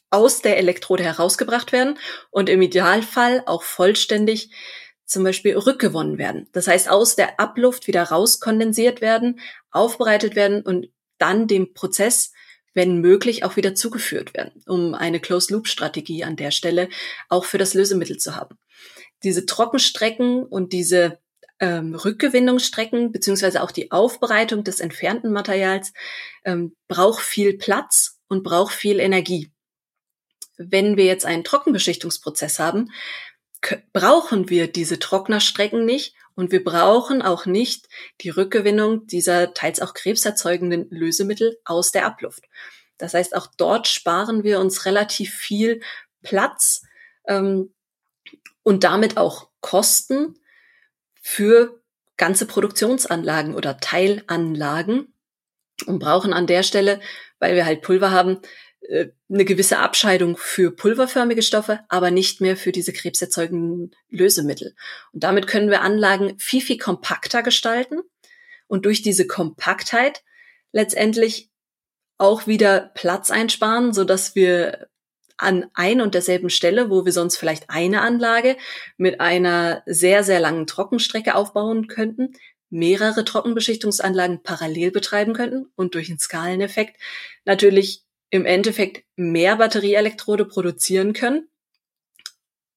aus 0.10 0.42
der 0.42 0.58
Elektrode 0.58 1.04
herausgebracht 1.04 1.72
werden 1.72 1.98
und 2.32 2.50
im 2.50 2.62
Idealfall 2.62 3.44
auch 3.46 3.64
vollständig 3.64 4.52
zum 5.06 5.24
Beispiel 5.24 5.58
rückgewonnen 5.58 6.18
werden. 6.18 6.48
Das 6.52 6.68
heißt, 6.68 6.90
aus 6.90 7.16
der 7.16 7.40
Abluft 7.40 7.88
wieder 7.88 8.04
rauskondensiert 8.04 9.02
werden, 9.02 9.40
aufbereitet 9.72 10.36
werden 10.36 10.62
und 10.62 10.90
dann 11.18 11.48
dem 11.48 11.74
Prozess, 11.74 12.32
wenn 12.74 13.02
möglich, 13.02 13.44
auch 13.44 13.56
wieder 13.56 13.76
zugeführt 13.76 14.36
werden, 14.36 14.64
um 14.68 14.94
eine 14.94 15.20
Closed-Loop-Strategie 15.20 16.24
an 16.24 16.36
der 16.36 16.52
Stelle 16.52 16.90
auch 17.28 17.46
für 17.46 17.58
das 17.58 17.74
Lösemittel 17.74 18.18
zu 18.18 18.36
haben. 18.36 18.58
Diese 19.24 19.46
Trockenstrecken 19.46 20.44
und 20.44 20.74
diese 20.74 21.20
ähm, 21.60 21.96
Rückgewinnungsstrecken 21.96 23.12
beziehungsweise 23.12 23.62
auch 23.62 23.72
die 23.72 23.92
Aufbereitung 23.92 24.64
des 24.64 24.80
entfernten 24.80 25.32
Materials 25.32 25.94
ähm, 26.46 26.76
braucht 26.88 27.22
viel 27.22 27.58
Platz 27.58 28.20
und 28.28 28.44
braucht 28.44 28.74
viel 28.74 29.00
Energie. 29.00 29.52
Wenn 30.58 30.98
wir 30.98 31.06
jetzt 31.06 31.26
einen 31.26 31.44
Trockenbeschichtungsprozess 31.44 32.60
haben, 32.60 32.92
brauchen 33.94 34.50
wir 34.50 34.72
diese 34.72 35.00
Trocknerstrecken 35.00 35.86
nicht 35.86 36.16
und 36.36 36.52
wir 36.52 36.64
brauchen 36.64 37.22
auch 37.22 37.46
nicht 37.46 37.90
die 38.22 38.30
Rückgewinnung 38.30 39.08
dieser 39.08 39.54
teils 39.54 39.82
auch 39.82 39.94
krebserzeugenden 39.94 40.88
Lösemittel 40.90 41.58
aus 41.66 41.92
der 41.92 42.06
Abluft. 42.06 42.46
Das 42.98 43.14
heißt, 43.14 43.36
auch 43.36 43.48
dort 43.58 43.88
sparen 43.88 44.44
wir 44.44 44.60
uns 44.60 44.86
relativ 44.86 45.34
viel 45.34 45.82
Platz 46.22 46.84
ähm, 47.28 47.74
und 48.64 48.84
damit 48.84 49.18
auch 49.18 49.50
Kosten, 49.62 50.39
für 51.30 51.80
ganze 52.18 52.48
Produktionsanlagen 52.48 53.54
oder 53.54 53.78
Teilanlagen 53.78 55.14
und 55.86 56.00
brauchen 56.00 56.34
an 56.34 56.48
der 56.48 56.64
Stelle, 56.64 57.00
weil 57.38 57.56
wir 57.56 57.68
halt 57.68 57.84
Pulver 57.84 58.10
haben, 58.10 58.40
äh, 58.82 59.10
eine 59.30 59.46
gewisse 59.46 59.78
Abscheidung 59.78 60.38
für 60.38 60.76
pulverförmige 60.76 61.44
Stoffe, 61.44 61.82
aber 61.88 62.10
nicht 62.10 62.42
mehr 62.42 62.58
für 62.58 62.72
diese 62.72 62.94
krebserzeugenden 62.94 63.96
Lösemittel. 64.10 64.76
Und 65.14 65.24
damit 65.24 65.46
können 65.46 65.70
wir 65.70 65.82
Anlagen 65.82 66.38
viel, 66.40 66.62
viel 66.62 66.80
kompakter 66.80 67.44
gestalten 67.44 68.00
und 68.68 68.86
durch 68.86 69.04
diese 69.04 69.28
Kompaktheit 69.28 70.24
letztendlich 70.72 71.52
auch 72.18 72.48
wieder 72.48 72.92
Platz 72.96 73.30
einsparen, 73.30 73.94
so 73.94 74.04
dass 74.04 74.34
wir 74.34 74.90
an 75.40 75.66
ein 75.74 76.02
und 76.02 76.14
derselben 76.14 76.50
Stelle, 76.50 76.90
wo 76.90 77.06
wir 77.06 77.14
sonst 77.14 77.38
vielleicht 77.38 77.70
eine 77.70 78.02
Anlage 78.02 78.58
mit 78.98 79.22
einer 79.22 79.84
sehr, 79.86 80.24
sehr 80.24 80.40
langen 80.40 80.68
Trockenstrecke 80.68 81.34
aufbauen 81.34 81.88
könnten, 81.88 82.34
mehrere 82.70 83.26
Trockenbeschichtungsanlagen 83.26 84.44
parallel 84.44 84.92
betreiben 84.92 85.34
könnten 85.34 85.72
und 85.76 85.96
durch 85.96 86.10
einen 86.10 86.20
Skaleneffekt 86.20 86.98
natürlich 87.46 88.04
im 88.30 88.46
Endeffekt 88.46 89.06
mehr 89.16 89.56
Batterieelektrode 89.56 90.46
produzieren 90.46 91.14
können 91.14 91.48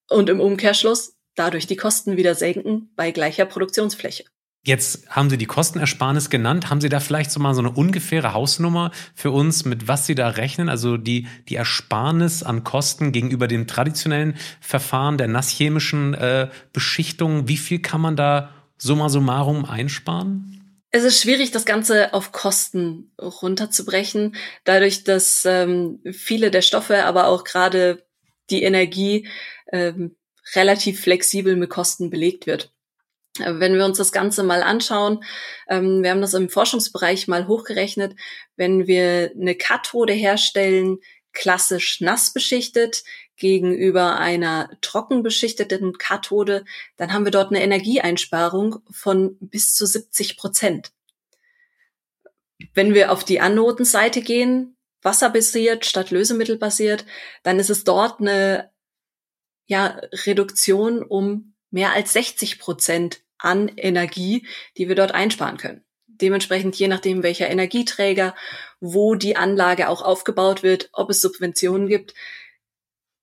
und 0.09 0.31
im 0.31 0.41
Umkehrschluss 0.41 1.17
dadurch 1.35 1.67
die 1.67 1.77
Kosten 1.77 2.17
wieder 2.17 2.35
senken 2.35 2.93
bei 2.95 3.11
gleicher 3.11 3.45
Produktionsfläche. 3.45 4.25
Jetzt 4.65 5.09
haben 5.09 5.29
Sie 5.29 5.39
die 5.39 5.47
Kostenersparnis 5.47 6.31
genannt. 6.31 6.71
Haben 6.71 6.81
Sie 6.81 6.89
da 6.89 7.01
vielleicht 7.01 7.33
so 7.33 7.41
mal 7.41 7.53
so 7.53 7.61
eine 7.61 7.73
ungefähre 7.73 8.33
Hausnummer 8.33 8.93
für 9.13 9.33
uns, 9.33 9.65
mit 9.65 9.89
was 9.89 10.07
Sie 10.07 10.15
da 10.15 10.29
rechnen? 10.29 10.69
Also 10.69 10.97
die, 10.97 11.27
die 11.49 11.57
Ersparnis 11.57 12.45
an 12.45 12.63
Kosten 12.63 13.11
gegenüber 13.11 13.49
dem 13.49 13.67
traditionellen 13.67 14.37
Verfahren 14.61 15.19
der 15.19 15.27
nasschemischen 15.27 16.15
äh, 16.15 16.49
Beschichtung. 16.73 17.49
Wie 17.49 17.57
viel 17.57 17.81
kann 17.81 18.01
man 18.01 18.15
da 18.15 18.51
summa 18.79 19.09
summarum 19.09 19.65
einsparen? 19.65 20.53
Es 20.93 21.03
ist 21.03 21.21
schwierig, 21.21 21.51
das 21.51 21.65
Ganze 21.65 22.15
auf 22.15 22.31
Kosten 22.31 23.11
runterzubrechen, 23.21 24.37
dadurch, 24.63 25.03
dass 25.03 25.45
ähm, 25.45 26.01
viele 26.13 26.53
der 26.53 26.63
Stoffe, 26.63 27.05
aber 27.05 27.27
auch 27.27 27.43
gerade 27.43 28.07
die 28.51 28.63
Energie 28.63 29.27
ähm, 29.73 30.15
relativ 30.55 31.01
flexibel 31.01 31.57
mit 31.57 31.71
Kosten 31.71 32.11
belegt 32.11 32.47
wird. 32.47 32.73
Wenn 33.39 33.77
wir 33.77 33.87
uns 33.87 33.97
das 33.97 34.13
Ganze 34.13 34.43
mal 34.43 34.63
anschauen, 34.63 35.25
ähm, 35.69 36.03
wir 36.03 36.11
haben 36.11 36.21
das 36.21 36.35
im 36.35 36.51
Forschungsbereich 36.51 37.29
mal 37.29 37.49
hochgerechnet, 37.49 38.15
wenn 38.57 38.87
wir 38.87 39.33
eine 39.35 39.55
Kathode 39.55 40.13
herstellen, 40.13 40.99
klassisch 41.33 42.03
nass 42.03 42.33
beschichtet, 42.33 43.05
gegenüber 43.37 44.19
einer 44.19 44.71
trocken 44.83 45.23
beschichteten 45.23 45.97
Kathode, 45.99 46.65
dann 46.97 47.13
haben 47.13 47.25
wir 47.25 47.33
dort 47.33 47.51
eine 47.51 47.63
Energieeinsparung 47.63 48.81
von 48.91 49.37
bis 49.41 49.75
zu 49.75 49.87
70 49.87 50.37
Prozent. 50.37 50.93
Wenn 52.75 52.95
wir 52.95 53.11
auf 53.11 53.25
die 53.25 53.41
Anodenseite 53.41 54.21
gehen, 54.21 54.77
wasserbasiert 55.01 55.85
statt 55.87 56.11
lösemittelbasiert, 56.11 57.05
dann 57.43 57.59
ist 57.59 57.71
es 57.71 57.83
dort 57.83 58.21
eine 58.21 58.71
ja, 59.67 60.01
Reduktion 60.27 61.03
um 61.03 61.55
mehr 61.71 61.93
als 61.93 62.13
60 62.13 62.59
Prozent 62.59 63.22
an 63.43 63.69
Energie, 63.77 64.47
die 64.77 64.89
wir 64.89 64.95
dort 64.95 65.13
einsparen 65.13 65.57
können. 65.57 65.85
Dementsprechend, 66.07 66.77
je 66.77 66.89
nachdem, 66.89 67.23
welcher 67.23 67.51
Energieträger, 67.51 68.35
wo 68.81 69.15
die 69.15 69.37
Anlage 69.37 69.89
auch 69.89 70.03
aufgebaut 70.03 70.63
wird, 70.63 70.91
ob 70.93 71.11
es 71.11 71.21
Subventionen 71.21 71.89
gibt, 71.89 72.15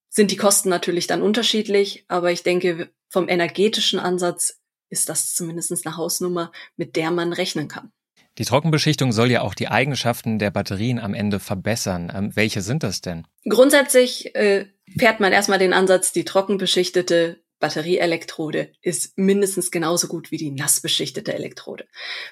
sind 0.10 0.32
die 0.32 0.38
Kosten 0.38 0.70
natürlich 0.70 1.08
dann 1.08 1.22
unterschiedlich. 1.22 2.06
Aber 2.08 2.32
ich 2.32 2.44
denke, 2.44 2.90
vom 3.08 3.30
energetischen 3.30 4.00
Ansatz 4.00 4.60
ist 4.90 5.08
das 5.08 5.34
zumindest 5.34 5.86
eine 5.86 5.98
Hausnummer, 5.98 6.52
mit 6.76 6.96
der 6.96 7.12
man 7.12 7.32
rechnen 7.32 7.68
kann. 7.68 7.92
Die 8.38 8.46
Trockenbeschichtung 8.46 9.12
soll 9.12 9.32
ja 9.32 9.42
auch 9.42 9.54
die 9.54 9.68
Eigenschaften 9.68 10.40
der 10.40 10.50
Batterien 10.50 11.00
am 11.00 11.14
Ende 11.14 11.40
verbessern. 11.40 12.12
Ähm, 12.16 12.36
welche 12.36 12.62
sind 12.62 12.84
das 12.84 13.02
denn? 13.02 13.28
Grundsätzlich 13.48 14.34
äh, 14.36 14.68
fährt 14.98 15.20
man 15.20 15.34
erstmal 15.34 15.60
den 15.60 15.74
Ansatz, 15.74 16.12
die 16.12 16.24
trockenbeschichtete 16.24 17.42
Batterieelektrode 17.60 18.72
ist 18.82 19.18
mindestens 19.18 19.72
genauso 19.72 20.08
gut 20.08 20.32
wie 20.32 20.38
die 20.38 20.52
nass 20.52 20.80
beschichtete 20.80 21.34
Elektrode. 21.34 21.86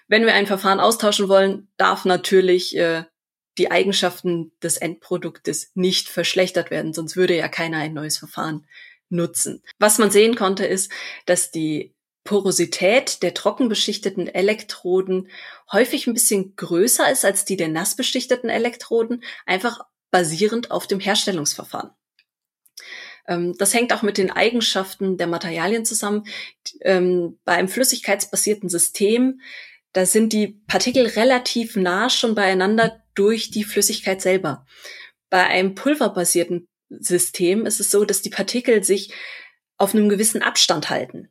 Wenn 0.07 0.25
wir 0.25 0.33
ein 0.33 0.47
Verfahren 0.47 0.79
austauschen 0.79 1.27
wollen, 1.29 1.67
darf 1.77 2.05
natürlich 2.05 2.75
äh, 2.77 3.03
die 3.57 3.71
Eigenschaften 3.71 4.51
des 4.61 4.77
Endproduktes 4.77 5.71
nicht 5.73 6.09
verschlechtert 6.09 6.71
werden, 6.71 6.93
sonst 6.93 7.15
würde 7.15 7.35
ja 7.35 7.47
keiner 7.47 7.79
ein 7.79 7.93
neues 7.93 8.17
Verfahren 8.17 8.67
nutzen. 9.09 9.63
Was 9.79 9.97
man 9.97 10.11
sehen 10.11 10.35
konnte, 10.35 10.65
ist, 10.65 10.91
dass 11.25 11.51
die 11.51 11.95
Porosität 12.23 13.23
der 13.23 13.33
trocken 13.33 13.69
beschichteten 13.69 14.27
Elektroden 14.27 15.29
häufig 15.71 16.07
ein 16.07 16.13
bisschen 16.13 16.55
größer 16.57 17.09
ist 17.09 17.23
als 17.23 17.45
die 17.45 17.55
der 17.55 17.69
nass 17.69 17.95
beschichteten 17.95 18.49
Elektroden, 18.49 19.23
einfach 19.45 19.79
basierend 20.11 20.71
auf 20.71 20.87
dem 20.87 20.99
Herstellungsverfahren. 20.99 21.91
Ähm, 23.27 23.55
das 23.57 23.73
hängt 23.73 23.93
auch 23.93 24.01
mit 24.01 24.17
den 24.17 24.31
Eigenschaften 24.31 25.17
der 25.17 25.27
Materialien 25.27 25.85
zusammen. 25.85 26.25
Ähm, 26.81 27.39
bei 27.43 27.53
einem 27.53 27.67
flüssigkeitsbasierten 27.67 28.69
System, 28.69 29.41
da 29.93 30.05
sind 30.05 30.33
die 30.33 30.59
Partikel 30.67 31.07
relativ 31.07 31.75
nah 31.75 32.09
schon 32.09 32.35
beieinander 32.35 33.03
durch 33.13 33.51
die 33.51 33.63
Flüssigkeit 33.63 34.21
selber. 34.21 34.65
Bei 35.29 35.45
einem 35.47 35.75
pulverbasierten 35.75 36.67
System 36.89 37.65
ist 37.65 37.79
es 37.79 37.91
so, 37.91 38.05
dass 38.05 38.21
die 38.21 38.29
Partikel 38.29 38.83
sich 38.83 39.13
auf 39.77 39.93
einem 39.93 40.09
gewissen 40.09 40.41
Abstand 40.41 40.89
halten. 40.89 41.29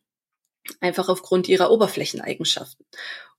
Einfach 0.80 1.08
aufgrund 1.08 1.48
ihrer 1.48 1.70
Oberflächeneigenschaften. 1.70 2.84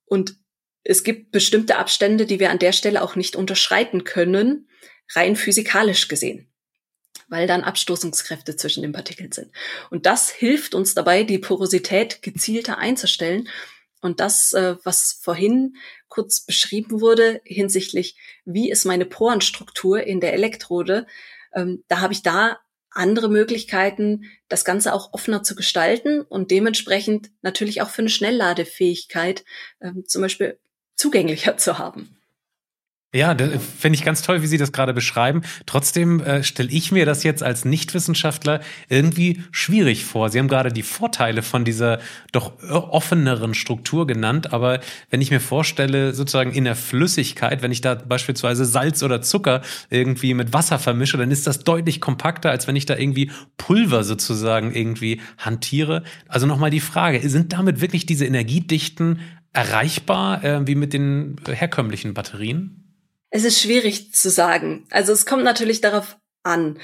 Und 0.05 0.37
es 0.83 1.03
gibt 1.03 1.31
bestimmte 1.31 1.77
Abstände, 1.77 2.25
die 2.25 2.39
wir 2.39 2.49
an 2.49 2.59
der 2.59 2.71
Stelle 2.71 3.01
auch 3.01 3.15
nicht 3.15 3.35
unterschreiten 3.35 4.05
können, 4.05 4.69
rein 5.13 5.35
physikalisch 5.35 6.07
gesehen, 6.07 6.49
weil 7.27 7.47
dann 7.47 7.63
Abstoßungskräfte 7.63 8.55
zwischen 8.55 8.81
den 8.81 8.91
Partikeln 8.91 9.31
sind. 9.31 9.51
Und 9.89 10.05
das 10.05 10.29
hilft 10.29 10.75
uns 10.75 10.93
dabei, 10.93 11.23
die 11.23 11.39
Porosität 11.39 12.21
gezielter 12.21 12.77
einzustellen. 12.77 13.49
Und 14.01 14.19
das, 14.19 14.53
äh, 14.53 14.75
was 14.83 15.19
vorhin 15.21 15.75
kurz 16.07 16.41
beschrieben 16.41 17.01
wurde 17.01 17.41
hinsichtlich, 17.43 18.15
wie 18.45 18.69
ist 18.69 18.85
meine 18.85 19.05
Porenstruktur 19.05 20.03
in 20.03 20.19
der 20.19 20.33
Elektrode, 20.33 21.07
ähm, 21.53 21.83
da 21.87 21.99
habe 21.99 22.13
ich 22.13 22.21
da 22.21 22.59
andere 22.91 23.29
Möglichkeiten, 23.29 24.25
das 24.49 24.65
Ganze 24.65 24.93
auch 24.93 25.13
offener 25.13 25.43
zu 25.43 25.55
gestalten 25.55 26.21
und 26.21 26.51
dementsprechend 26.51 27.31
natürlich 27.41 27.81
auch 27.81 27.89
für 27.89 28.01
eine 28.01 28.09
Schnellladefähigkeit 28.09 29.45
ähm, 29.81 30.03
zum 30.07 30.21
Beispiel 30.21 30.59
zugänglicher 30.95 31.57
zu 31.57 31.77
haben. 31.77 32.16
Ja, 33.13 33.33
finde 33.35 33.95
ich 33.95 34.03
ganz 34.03 34.21
toll, 34.21 34.41
wie 34.41 34.47
Sie 34.47 34.57
das 34.57 34.73
gerade 34.73 34.93
beschreiben. 34.93 35.41
Trotzdem 35.65 36.19
äh, 36.19 36.43
stelle 36.43 36.69
ich 36.69 36.91
mir 36.91 37.05
das 37.05 37.23
jetzt 37.23 37.41
als 37.41 37.63
Nichtwissenschaftler 37.63 38.59
irgendwie 38.89 39.43
schwierig 39.51 40.03
vor. 40.03 40.29
Sie 40.29 40.37
haben 40.37 40.49
gerade 40.49 40.73
die 40.73 40.83
Vorteile 40.83 41.41
von 41.41 41.63
dieser 41.63 41.99
doch 42.33 42.61
offeneren 42.69 43.53
Struktur 43.53 44.07
genannt, 44.07 44.51
aber 44.51 44.81
wenn 45.09 45.21
ich 45.21 45.31
mir 45.31 45.39
vorstelle, 45.39 46.13
sozusagen 46.13 46.51
in 46.51 46.65
der 46.65 46.75
Flüssigkeit, 46.75 47.61
wenn 47.61 47.71
ich 47.71 47.79
da 47.79 47.95
beispielsweise 47.95 48.65
Salz 48.65 49.01
oder 49.01 49.21
Zucker 49.21 49.61
irgendwie 49.89 50.33
mit 50.33 50.51
Wasser 50.51 50.77
vermische, 50.77 51.15
dann 51.17 51.31
ist 51.31 51.47
das 51.47 51.59
deutlich 51.59 52.01
kompakter, 52.01 52.51
als 52.51 52.67
wenn 52.67 52.75
ich 52.75 52.85
da 52.85 52.97
irgendwie 52.97 53.31
Pulver 53.55 54.03
sozusagen 54.03 54.75
irgendwie 54.75 55.21
hantiere. 55.37 56.03
Also 56.27 56.45
nochmal 56.45 56.71
die 56.71 56.81
Frage, 56.81 57.27
sind 57.29 57.53
damit 57.53 57.79
wirklich 57.79 58.05
diese 58.05 58.25
Energiedichten 58.25 59.21
erreichbar 59.53 60.43
äh, 60.43 60.67
wie 60.67 60.75
mit 60.75 60.91
den 60.91 61.37
herkömmlichen 61.47 62.13
Batterien? 62.13 62.83
Es 63.29 63.43
ist 63.43 63.61
schwierig 63.61 64.13
zu 64.13 64.29
sagen. 64.29 64.87
Also 64.89 65.13
es 65.13 65.25
kommt 65.25 65.43
natürlich 65.43 65.81
darauf 65.81 66.17
an, 66.43 66.79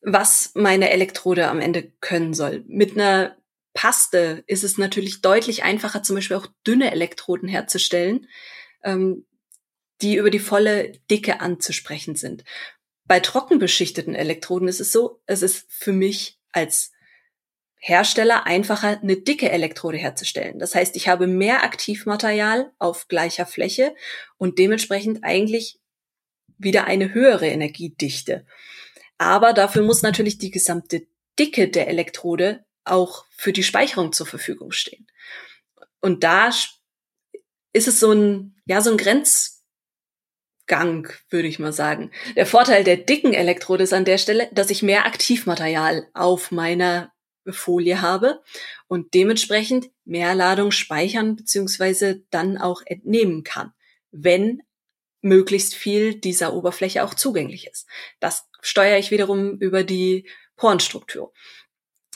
was 0.00 0.50
meine 0.54 0.90
Elektrode 0.90 1.48
am 1.48 1.60
Ende 1.60 1.92
können 2.00 2.34
soll. 2.34 2.64
Mit 2.66 2.92
einer 2.92 3.36
Paste 3.72 4.44
ist 4.46 4.64
es 4.64 4.78
natürlich 4.78 5.20
deutlich 5.20 5.64
einfacher, 5.64 6.02
zum 6.02 6.16
Beispiel 6.16 6.36
auch 6.36 6.46
dünne 6.66 6.92
Elektroden 6.92 7.48
herzustellen, 7.48 8.28
ähm, 8.82 9.26
die 10.00 10.16
über 10.16 10.30
die 10.30 10.38
volle 10.38 10.92
Dicke 11.10 11.40
anzusprechen 11.40 12.14
sind. 12.14 12.44
Bei 13.06 13.20
trocken 13.20 13.58
beschichteten 13.58 14.14
Elektroden 14.14 14.68
ist 14.68 14.80
es 14.80 14.92
so, 14.92 15.20
es 15.26 15.42
ist 15.42 15.66
für 15.68 15.92
mich 15.92 16.40
als 16.52 16.92
Hersteller 17.86 18.46
einfacher, 18.46 18.98
eine 19.02 19.18
dicke 19.18 19.50
Elektrode 19.50 19.98
herzustellen. 19.98 20.58
Das 20.58 20.74
heißt, 20.74 20.96
ich 20.96 21.06
habe 21.06 21.26
mehr 21.26 21.64
Aktivmaterial 21.64 22.72
auf 22.78 23.08
gleicher 23.08 23.44
Fläche 23.44 23.94
und 24.38 24.58
dementsprechend 24.58 25.22
eigentlich 25.22 25.78
wieder 26.56 26.86
eine 26.86 27.12
höhere 27.12 27.46
Energiedichte. 27.46 28.46
Aber 29.18 29.52
dafür 29.52 29.82
muss 29.82 30.00
natürlich 30.00 30.38
die 30.38 30.50
gesamte 30.50 31.06
Dicke 31.38 31.68
der 31.68 31.88
Elektrode 31.88 32.64
auch 32.84 33.26
für 33.36 33.52
die 33.52 33.62
Speicherung 33.62 34.14
zur 34.14 34.24
Verfügung 34.24 34.72
stehen. 34.72 35.06
Und 36.00 36.24
da 36.24 36.48
ist 37.74 37.86
es 37.86 38.00
so 38.00 38.12
ein, 38.12 38.56
ja, 38.64 38.80
so 38.80 38.92
ein 38.92 38.96
Grenzgang, 38.96 39.62
würde 41.28 41.48
ich 41.48 41.58
mal 41.58 41.74
sagen. 41.74 42.12
Der 42.34 42.46
Vorteil 42.46 42.82
der 42.82 42.96
dicken 42.96 43.34
Elektrode 43.34 43.84
ist 43.84 43.92
an 43.92 44.06
der 44.06 44.16
Stelle, 44.16 44.48
dass 44.52 44.70
ich 44.70 44.82
mehr 44.82 45.04
Aktivmaterial 45.04 46.08
auf 46.14 46.50
meiner 46.50 47.13
Folie 47.48 48.00
habe 48.00 48.42
und 48.86 49.14
dementsprechend 49.14 49.90
mehr 50.04 50.34
Ladung 50.34 50.70
speichern 50.70 51.36
beziehungsweise 51.36 52.24
dann 52.30 52.58
auch 52.58 52.82
entnehmen 52.84 53.42
kann, 53.44 53.72
wenn 54.10 54.62
möglichst 55.20 55.74
viel 55.74 56.14
dieser 56.14 56.54
Oberfläche 56.54 57.04
auch 57.04 57.14
zugänglich 57.14 57.66
ist. 57.66 57.86
Das 58.20 58.46
steuere 58.60 58.98
ich 58.98 59.10
wiederum 59.10 59.58
über 59.58 59.82
die 59.82 60.28
Porenstruktur. 60.56 61.32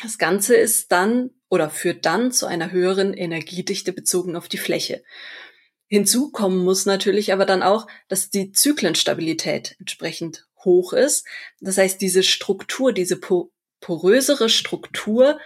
Das 0.03 0.19
Ganze 0.19 0.55
ist 0.57 0.93
dann 0.93 1.31
oder 1.49 1.71
führt 1.71 2.07
dann 2.07 2.31
zu 2.31 2.47
einer 2.47 2.71
höheren 2.71 3.15
Energiedichte 3.15 3.93
bezogen 3.93 4.37
auf 4.37 4.49
die 4.49 4.59
Fläche. 4.59 5.03
Hinzu 5.87 6.31
kommen 6.31 6.63
muss 6.65 6.85
natürlich 6.85 7.33
aber 7.33 7.47
dann 7.47 7.63
auch, 7.63 7.87
dass 8.09 8.29
die 8.29 8.53
Zyklenstabilität 8.53 9.77
entsprechend 9.79 10.47
hoch 10.63 10.93
ist. 10.93 11.27
Das 11.61 11.79
heißt, 11.79 12.01
diese 12.01 12.23
Struktur, 12.23 12.93
diese 12.93 13.19
porösere 13.81 14.49
Struktur 14.49 15.39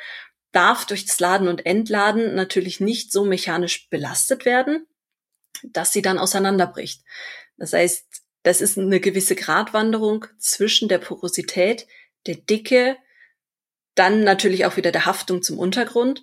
darf 0.53 0.87
durch 0.87 1.07
das 1.07 1.19
Laden 1.21 1.49
und 1.49 1.65
Entladen 1.67 2.35
natürlich 2.35 2.81
nicht 2.81 3.11
so 3.13 3.25
mechanisch 3.25 3.89
belastet 3.89 4.45
werden, 4.45 4.87
dass 5.63 5.93
sie 5.93 6.03
dann 6.03 6.19
auseinanderbricht. 6.19 7.03
Das 7.57 7.73
heißt, 7.73 8.07
das 8.43 8.61
ist 8.61 8.79
eine 8.79 9.01
gewisse 9.01 9.37
Gratwanderung 9.37 10.27
zwischen 10.39 10.89
der 10.89 10.99
Porosität, 10.99 11.87
der 12.27 12.37
Dicke, 12.37 12.97
dann 13.95 14.25
natürlich 14.25 14.65
auch 14.67 14.77
wieder 14.77 14.93
der 14.93 15.07
Haftung 15.07 15.43
zum 15.43 15.59
Untergrund 15.59 16.23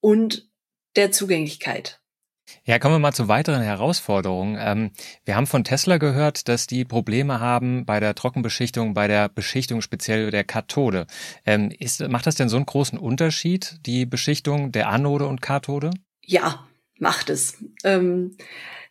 und 0.00 0.50
der 0.96 1.12
Zugänglichkeit. 1.12 2.00
Ja, 2.64 2.78
kommen 2.78 2.94
wir 2.94 2.98
mal 2.98 3.12
zu 3.12 3.28
weiteren 3.28 3.62
Herausforderungen. 3.62 4.56
Ähm, 4.60 4.90
wir 5.24 5.36
haben 5.36 5.46
von 5.46 5.64
Tesla 5.64 5.98
gehört, 5.98 6.48
dass 6.48 6.66
die 6.66 6.84
Probleme 6.84 7.40
haben 7.40 7.84
bei 7.84 8.00
der 8.00 8.14
Trockenbeschichtung, 8.14 8.94
bei 8.94 9.08
der 9.08 9.28
Beschichtung 9.28 9.82
speziell 9.82 10.30
der 10.30 10.44
Kathode. 10.44 11.06
Ähm, 11.44 11.70
ist, 11.70 12.06
macht 12.08 12.26
das 12.26 12.36
denn 12.36 12.48
so 12.48 12.56
einen 12.56 12.66
großen 12.66 12.98
Unterschied, 12.98 13.78
die 13.86 14.06
Beschichtung 14.06 14.72
der 14.72 14.88
Anode 14.88 15.26
und 15.26 15.42
Kathode? 15.42 15.90
Ja, 16.22 16.66
macht 16.98 17.30
es. 17.30 17.58
Ähm, 17.84 18.36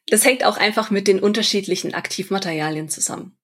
das 0.08 0.26
hängt 0.26 0.44
auch 0.44 0.58
einfach 0.58 0.91
mit 0.91 1.08
den 1.08 1.20
unterschiedlichen 1.20 1.94
Aktivmaterialien 1.94 2.89
zusammen. 2.89 3.38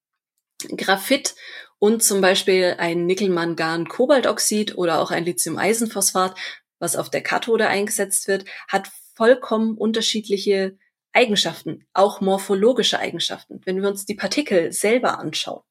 Graphit 0.77 1.35
und 1.79 2.03
zum 2.03 2.21
Beispiel 2.21 2.75
ein 2.77 3.07
Nickelmangan-Kobaltoxid 3.07 4.77
oder 4.77 4.99
auch 4.99 5.09
ein 5.09 5.25
Lithium-Eisenphosphat, 5.25 6.35
was 6.79 6.95
auf 6.95 7.09
der 7.09 7.21
Kathode 7.21 7.67
eingesetzt 7.67 8.27
wird, 8.27 8.45
hat 8.67 8.91
vollkommen 9.21 9.77
unterschiedliche 9.77 10.79
Eigenschaften, 11.13 11.85
auch 11.93 12.21
morphologische 12.21 12.97
Eigenschaften. 12.97 13.61
Wenn 13.65 13.79
wir 13.79 13.87
uns 13.87 14.07
die 14.07 14.15
Partikel 14.15 14.71
selber 14.71 15.19
anschauen 15.19 15.61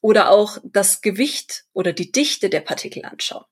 oder 0.00 0.30
auch 0.30 0.58
das 0.62 1.00
Gewicht 1.00 1.64
oder 1.72 1.92
die 1.92 2.12
Dichte 2.12 2.48
der 2.48 2.60
Partikel 2.60 3.04
anschauen, 3.04 3.44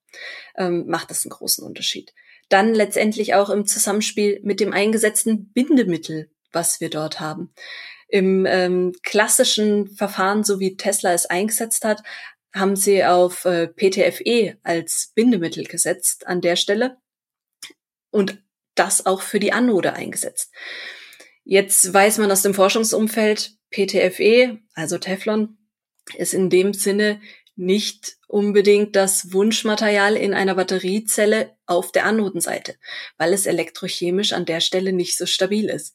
ähm, 0.57 0.87
macht 0.87 1.11
das 1.11 1.25
einen 1.25 1.31
großen 1.31 1.67
Unterschied. 1.67 2.15
Dann 2.49 2.75
letztendlich 2.75 3.35
auch 3.35 3.51
im 3.51 3.67
Zusammenspiel 3.67 4.39
mit 4.45 4.61
dem 4.61 4.73
eingesetzten 4.73 5.53
Bindemittel, 5.53 6.31
was 6.53 6.81
wir 6.81 6.89
dort 6.89 7.19
haben. 7.19 7.53
Im 8.07 8.47
ähm, 8.47 8.93
klassischen 9.03 9.89
Verfahren, 9.89 10.45
so 10.45 10.61
wie 10.61 10.77
Tesla 10.77 11.13
es 11.13 11.27
eingesetzt 11.27 11.85
hat, 11.85 12.05
haben 12.55 12.77
sie 12.77 13.05
auf 13.05 13.47
äh, 13.47 13.67
PTFE 13.67 14.59
als 14.63 15.11
Bindemittel 15.17 15.65
gesetzt 15.65 16.29
an 16.29 16.41
der 16.41 16.55
Stelle. 16.55 16.99
Und 18.11 18.41
das 18.79 19.07
auch 19.07 19.23
für 19.23 19.41
die 19.41 19.53
Anode 19.53 19.93
eingesetzt. 19.93 20.53
Jetzt 21.45 21.93
weiß 21.93 22.19
man 22.19 22.31
aus 22.31 22.43
dem 22.43 22.55
Forschungsumfeld, 22.55 23.53
PTFE, 23.71 24.59
also 24.75 24.99
Teflon, 24.99 25.59
ist 26.17 26.35
in 26.35 26.51
dem 26.51 26.75
Sinne 26.75 27.21
nicht 27.57 28.17
unbedingt 28.29 28.95
das 28.95 29.33
Wunschmaterial 29.33 30.17
in 30.17 30.33
einer 30.33 30.55
Batteriezelle 30.55 31.57
auf 31.67 31.91
der 31.91 32.05
Anodenseite, 32.05 32.77
weil 33.17 33.33
es 33.33 33.47
elektrochemisch 33.47 34.33
an 34.33 34.45
der 34.45 34.61
Stelle 34.61 34.93
nicht 34.93 35.19
so 35.19 35.27
stabil 35.27 35.69
ist. 35.69 35.95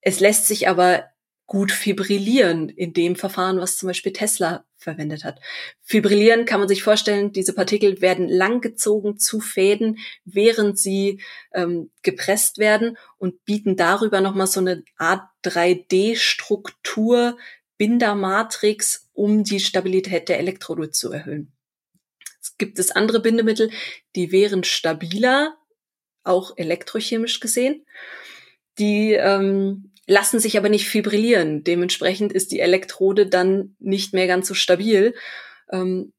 Es 0.00 0.20
lässt 0.20 0.46
sich 0.46 0.68
aber 0.68 1.04
gut 1.46 1.72
fibrillieren 1.72 2.68
in 2.68 2.92
dem 2.92 3.16
Verfahren, 3.16 3.58
was 3.60 3.76
zum 3.76 3.88
Beispiel 3.88 4.12
Tesla 4.12 4.64
verwendet 4.80 5.24
hat. 5.24 5.40
Fibrillieren 5.82 6.46
kann 6.46 6.60
man 6.60 6.68
sich 6.68 6.82
vorstellen, 6.82 7.32
diese 7.32 7.52
Partikel 7.52 8.00
werden 8.00 8.28
langgezogen 8.28 9.18
zu 9.18 9.40
Fäden, 9.40 9.98
während 10.24 10.78
sie 10.78 11.22
ähm, 11.52 11.90
gepresst 12.02 12.58
werden 12.58 12.96
und 13.18 13.44
bieten 13.44 13.76
darüber 13.76 14.20
nochmal 14.20 14.46
so 14.46 14.60
eine 14.60 14.82
Art 14.96 15.22
3D-Struktur, 15.44 17.36
Bindermatrix, 17.76 19.08
um 19.12 19.44
die 19.44 19.60
Stabilität 19.60 20.28
der 20.28 20.38
Elektrode 20.38 20.90
zu 20.90 21.12
erhöhen. 21.12 21.52
Es 22.40 22.56
gibt 22.56 22.78
es 22.78 22.90
andere 22.90 23.20
Bindemittel, 23.20 23.70
die 24.16 24.32
wären 24.32 24.64
stabiler, 24.64 25.56
auch 26.22 26.56
elektrochemisch 26.56 27.40
gesehen. 27.40 27.86
Die 28.78 29.12
ähm, 29.12 29.89
lassen 30.10 30.40
sich 30.40 30.58
aber 30.58 30.68
nicht 30.68 30.88
fibrillieren. 30.88 31.62
Dementsprechend 31.62 32.32
ist 32.32 32.50
die 32.50 32.58
Elektrode 32.58 33.26
dann 33.26 33.76
nicht 33.78 34.12
mehr 34.12 34.26
ganz 34.26 34.48
so 34.48 34.54
stabil. 34.54 35.14
Ähm, 35.70 36.12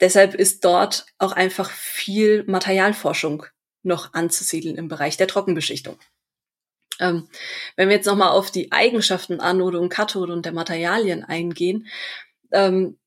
deshalb 0.00 0.34
ist 0.34 0.64
dort 0.64 1.04
auch 1.18 1.32
einfach 1.32 1.70
viel 1.70 2.44
Materialforschung 2.44 3.44
noch 3.82 4.14
anzusiedeln 4.14 4.76
im 4.76 4.88
Bereich 4.88 5.18
der 5.18 5.28
Trockenbeschichtung. 5.28 5.98
Ähm, 7.00 7.28
wenn 7.76 7.90
wir 7.90 7.96
jetzt 7.96 8.06
nochmal 8.06 8.30
auf 8.30 8.50
die 8.50 8.72
Eigenschaften 8.72 9.40
Anode 9.40 9.78
und 9.78 9.90
Kathode 9.90 10.32
und 10.32 10.46
der 10.46 10.52
Materialien 10.52 11.22
eingehen, 11.22 11.86
ähm, 12.50 12.98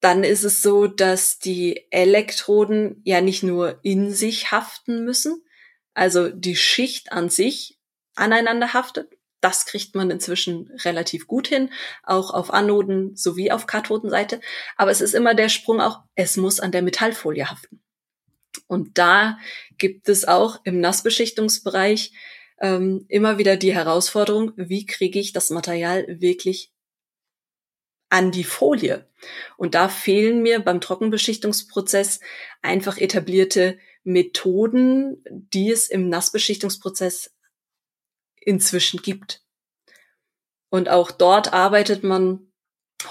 dann 0.00 0.24
ist 0.24 0.44
es 0.44 0.60
so, 0.60 0.88
dass 0.88 1.38
die 1.38 1.86
Elektroden 1.90 3.00
ja 3.06 3.22
nicht 3.22 3.42
nur 3.42 3.78
in 3.82 4.10
sich 4.10 4.50
haften 4.50 5.06
müssen, 5.06 5.42
also 5.94 6.28
die 6.28 6.56
Schicht 6.56 7.12
an 7.12 7.30
sich 7.30 7.78
aneinander 8.14 8.74
haftet. 8.74 9.08
Das 9.44 9.66
kriegt 9.66 9.94
man 9.94 10.10
inzwischen 10.10 10.70
relativ 10.84 11.26
gut 11.26 11.48
hin, 11.48 11.70
auch 12.02 12.32
auf 12.32 12.50
Anoden 12.50 13.14
sowie 13.14 13.52
auf 13.52 13.66
Kathodenseite. 13.66 14.40
Aber 14.78 14.90
es 14.90 15.02
ist 15.02 15.14
immer 15.14 15.34
der 15.34 15.50
Sprung 15.50 15.82
auch, 15.82 16.00
es 16.14 16.38
muss 16.38 16.60
an 16.60 16.72
der 16.72 16.80
Metallfolie 16.80 17.50
haften. 17.50 17.82
Und 18.68 18.96
da 18.96 19.36
gibt 19.76 20.08
es 20.08 20.26
auch 20.26 20.60
im 20.64 20.80
Nassbeschichtungsbereich 20.80 22.12
ähm, 22.58 23.04
immer 23.08 23.36
wieder 23.36 23.58
die 23.58 23.74
Herausforderung, 23.74 24.52
wie 24.56 24.86
kriege 24.86 25.18
ich 25.18 25.34
das 25.34 25.50
Material 25.50 26.06
wirklich 26.08 26.72
an 28.08 28.30
die 28.30 28.44
Folie? 28.44 29.06
Und 29.58 29.74
da 29.74 29.90
fehlen 29.90 30.40
mir 30.40 30.60
beim 30.60 30.80
Trockenbeschichtungsprozess 30.80 32.20
einfach 32.62 32.96
etablierte 32.96 33.78
Methoden, 34.04 35.22
die 35.28 35.70
es 35.70 35.90
im 35.90 36.08
Nassbeschichtungsprozess 36.08 37.33
inzwischen 38.44 39.02
gibt. 39.02 39.42
Und 40.70 40.88
auch 40.88 41.10
dort 41.10 41.52
arbeitet 41.52 42.02
man 42.02 42.52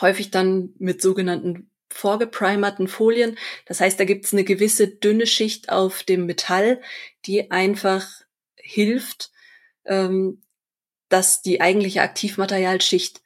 häufig 0.01 0.31
dann 0.31 0.73
mit 0.79 1.01
sogenannten 1.01 1.69
vorgeprimerten 1.89 2.87
Folien. 2.87 3.37
Das 3.65 3.79
heißt, 3.79 3.99
da 3.99 4.05
gibt 4.05 4.25
es 4.25 4.33
eine 4.33 4.43
gewisse 4.43 4.87
dünne 4.87 5.27
Schicht 5.27 5.69
auf 5.69 6.03
dem 6.03 6.25
Metall, 6.25 6.81
die 7.25 7.51
einfach 7.51 8.07
hilft, 8.55 9.31
ähm, 9.85 10.41
dass 11.09 11.41
die 11.41 11.61
eigentliche 11.61 12.01
Aktivmaterialschicht 12.01 13.21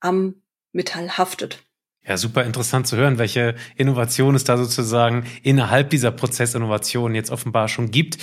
am 0.00 0.42
Metall 0.72 1.16
haftet. 1.16 1.62
Ja, 2.08 2.16
super 2.16 2.44
interessant 2.44 2.86
zu 2.86 2.96
hören, 2.96 3.18
welche 3.18 3.54
Innovation 3.76 4.34
es 4.34 4.44
da 4.44 4.56
sozusagen 4.56 5.24
innerhalb 5.42 5.90
dieser 5.90 6.10
Prozessinnovation 6.10 7.14
jetzt 7.14 7.30
offenbar 7.30 7.68
schon 7.68 7.90
gibt. 7.90 8.16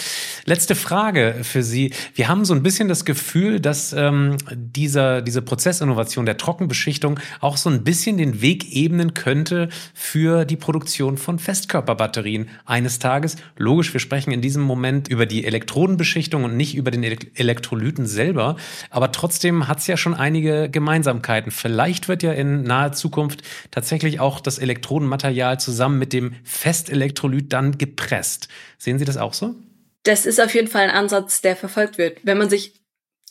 Letzte 0.46 0.74
Frage 0.74 1.36
für 1.44 1.62
Sie. 1.62 1.94
Wir 2.16 2.28
haben 2.28 2.44
so 2.44 2.56
ein 2.56 2.64
bisschen 2.64 2.88
das 2.88 3.06
Gefühl, 3.06 3.60
dass 3.60 3.94
ähm, 3.94 4.38
dieser, 4.52 5.22
diese 5.22 5.44
Prozessinnovation 5.44 6.26
der 6.26 6.38
Trockenbeschichtung 6.38 7.20
auch 7.40 7.56
so 7.56 7.70
ein 7.70 7.84
bisschen 7.84 8.18
den 8.18 8.42
Weg 8.42 8.74
ebnen 8.74 9.14
könnte 9.14 9.70
für 9.94 10.46
die 10.46 10.56
Produktion 10.56 11.16
von 11.16 11.38
Festkörperbatterien 11.38 12.50
eines 12.66 12.98
Tages. 12.98 13.36
Logisch, 13.58 13.94
wir 13.94 14.00
sprechen 14.00 14.32
in 14.32 14.42
diesem 14.42 14.64
Moment 14.64 15.08
über 15.08 15.28
die 15.28 15.46
Elektrodenbeschichtung 15.46 16.46
und 16.46 16.58
nicht 16.58 16.76
über 16.76 16.90
den 16.90 17.04
Elektrolyten 17.04 18.08
selber. 18.08 18.56
Aber 18.90 19.12
trotzdem 19.12 19.68
hat 19.68 19.78
es 19.78 19.88
ja 19.88 19.98
schon 19.98 20.16
einige 20.16 20.68
Gemeinsamkeiten. 20.68 21.52
Vielleicht 21.52 22.08
wird 22.08 22.24
ja 22.24 22.32
in 22.32 22.64
naher 22.64 22.94
Zukunft 22.94 23.44
tatsächlich 23.78 24.20
auch 24.20 24.40
das 24.40 24.58
Elektrodenmaterial 24.58 25.60
zusammen 25.60 26.00
mit 26.00 26.12
dem 26.12 26.34
Festelektrolyt 26.44 27.54
dann 27.54 27.78
gepresst. 27.78 28.48
Sehen 28.80 28.98
Sie 28.98 29.06
das 29.06 29.18
auch 29.18 29.36
so? 29.36 29.54
Das 30.02 30.26
ist 30.26 30.42
auf 30.42 30.56
jeden 30.56 30.68
Fall 30.68 30.86
ein 30.86 30.96
Ansatz, 30.96 31.42
der 31.42 31.56
verfolgt 31.56 32.00
wird. 32.00 32.18
Wenn 32.24 32.40
man 32.40 32.50
sich 32.50 32.82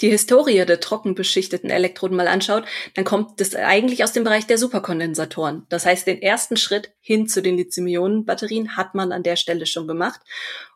die 0.00 0.08
Historie 0.08 0.64
der 0.64 0.78
trockenbeschichteten 0.78 1.68
Elektroden 1.68 2.16
mal 2.16 2.28
anschaut, 2.28 2.64
dann 2.94 3.04
kommt 3.04 3.40
das 3.40 3.56
eigentlich 3.56 4.04
aus 4.04 4.12
dem 4.12 4.22
Bereich 4.22 4.46
der 4.46 4.56
Superkondensatoren. 4.56 5.66
Das 5.68 5.84
heißt, 5.84 6.06
den 6.06 6.22
ersten 6.22 6.56
Schritt 6.56 6.92
hin 7.00 7.26
zu 7.26 7.42
den 7.42 7.56
Lithium-Ionen-Batterien 7.56 8.76
hat 8.76 8.94
man 8.94 9.10
an 9.10 9.24
der 9.24 9.34
Stelle 9.34 9.66
schon 9.66 9.88
gemacht. 9.88 10.20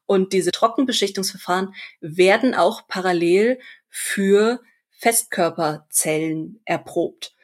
Und 0.05 0.33
diese 0.33 0.51
Trockenbeschichtungsverfahren 0.51 1.75
werden 2.01 2.57
auch 2.57 2.89
parallel 2.89 3.61
für 3.89 4.63
Festkörperzellen 4.91 6.61
erprobt. 6.65 7.37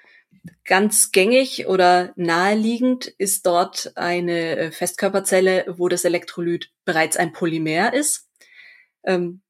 Ganz 0.64 1.12
gängig 1.12 1.66
oder 1.66 2.12
naheliegend 2.16 3.07
ist 3.07 3.47
dort 3.47 3.92
eine 3.97 4.57
äh, 4.57 4.72
Festkörperzelle, 4.72 5.64
wo 5.76 5.88
das 5.88 6.05
Elektrolyt 6.05 6.70
bereits 6.84 7.16
ein 7.16 7.32
Polymer 7.32 7.92
ist. 7.92 8.28
Ähm, 9.05 9.42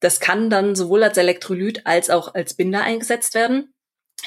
das 0.00 0.20
kann 0.20 0.50
dann 0.50 0.74
sowohl 0.74 1.02
als 1.02 1.16
Elektrolyt 1.16 1.86
als 1.86 2.10
auch 2.10 2.34
als 2.34 2.54
Binder 2.54 2.82
eingesetzt 2.82 3.34
werden. 3.34 3.74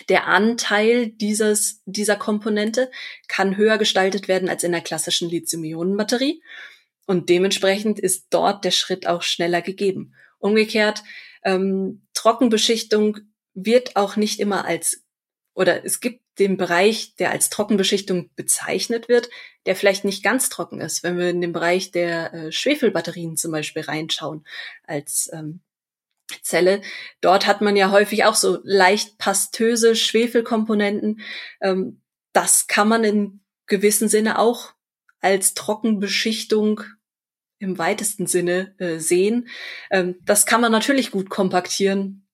Der 0.09 0.27
Anteil 0.27 1.09
dieses, 1.09 1.81
dieser 1.85 2.15
Komponente 2.15 2.91
kann 3.27 3.57
höher 3.57 3.77
gestaltet 3.77 4.27
werden 4.27 4.49
als 4.49 4.63
in 4.63 4.71
der 4.71 4.81
klassischen 4.81 5.29
Lithium-Ionen-Batterie. 5.29 6.41
Und 7.05 7.29
dementsprechend 7.29 7.99
ist 7.99 8.27
dort 8.29 8.65
der 8.65 8.71
Schritt 8.71 9.07
auch 9.07 9.21
schneller 9.21 9.61
gegeben. 9.61 10.13
Umgekehrt, 10.39 11.03
ähm, 11.43 12.05
Trockenbeschichtung 12.13 13.19
wird 13.53 13.95
auch 13.95 14.17
nicht 14.17 14.39
immer 14.39 14.65
als 14.65 15.06
oder 15.57 15.83
es 15.83 16.01
gibt 16.01 16.21
den 16.37 16.55
Bereich, 16.55 17.15
der 17.15 17.31
als 17.31 17.49
Trockenbeschichtung 17.49 18.29
bezeichnet 18.35 19.09
wird, 19.09 19.27
der 19.65 19.75
vielleicht 19.75 20.05
nicht 20.05 20.23
ganz 20.23 20.49
trocken 20.49 20.79
ist. 20.79 21.01
Wenn 21.01 21.17
wir 21.17 21.31
in 21.31 21.41
den 21.41 21.51
Bereich 21.51 21.89
der 21.89 22.31
äh, 22.31 22.51
Schwefelbatterien 22.51 23.37
zum 23.37 23.51
Beispiel 23.51 23.81
reinschauen 23.81 24.45
als 24.83 25.31
ähm, 25.33 25.61
Zelle, 26.43 26.81
dort 27.21 27.47
hat 27.47 27.61
man 27.61 27.75
ja 27.75 27.89
häufig 27.89 28.23
auch 28.25 28.35
so 28.35 28.59
leicht 28.63 29.17
pastöse 29.17 29.95
Schwefelkomponenten. 29.95 31.21
Ähm, 31.59 32.03
das 32.33 32.67
kann 32.67 32.87
man 32.87 33.03
in 33.03 33.39
gewissem 33.65 34.09
Sinne 34.09 34.37
auch 34.37 34.73
als 35.21 35.55
Trockenbeschichtung 35.55 36.83
im 37.57 37.79
weitesten 37.79 38.27
Sinne 38.27 38.75
äh, 38.77 38.99
sehen. 38.99 39.47
Ähm, 39.89 40.19
das 40.23 40.45
kann 40.45 40.61
man 40.61 40.71
natürlich 40.71 41.09
gut 41.09 41.31
kompaktieren 41.31 42.27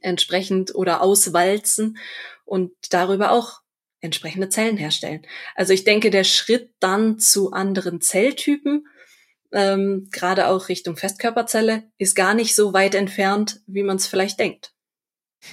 entsprechend 0.00 0.74
oder 0.74 1.02
auswalzen 1.02 1.98
und 2.44 2.72
darüber 2.90 3.30
auch 3.30 3.60
entsprechende 4.00 4.50
Zellen 4.50 4.76
herstellen. 4.76 5.26
Also 5.54 5.72
ich 5.72 5.84
denke, 5.84 6.10
der 6.10 6.24
Schritt 6.24 6.70
dann 6.78 7.18
zu 7.18 7.52
anderen 7.52 8.00
Zelltypen, 8.00 8.86
ähm, 9.52 10.08
gerade 10.10 10.48
auch 10.48 10.68
Richtung 10.68 10.96
Festkörperzelle, 10.96 11.84
ist 11.96 12.14
gar 12.14 12.34
nicht 12.34 12.54
so 12.54 12.72
weit 12.74 12.94
entfernt, 12.94 13.60
wie 13.66 13.82
man 13.82 13.96
es 13.96 14.06
vielleicht 14.06 14.38
denkt. 14.38 14.73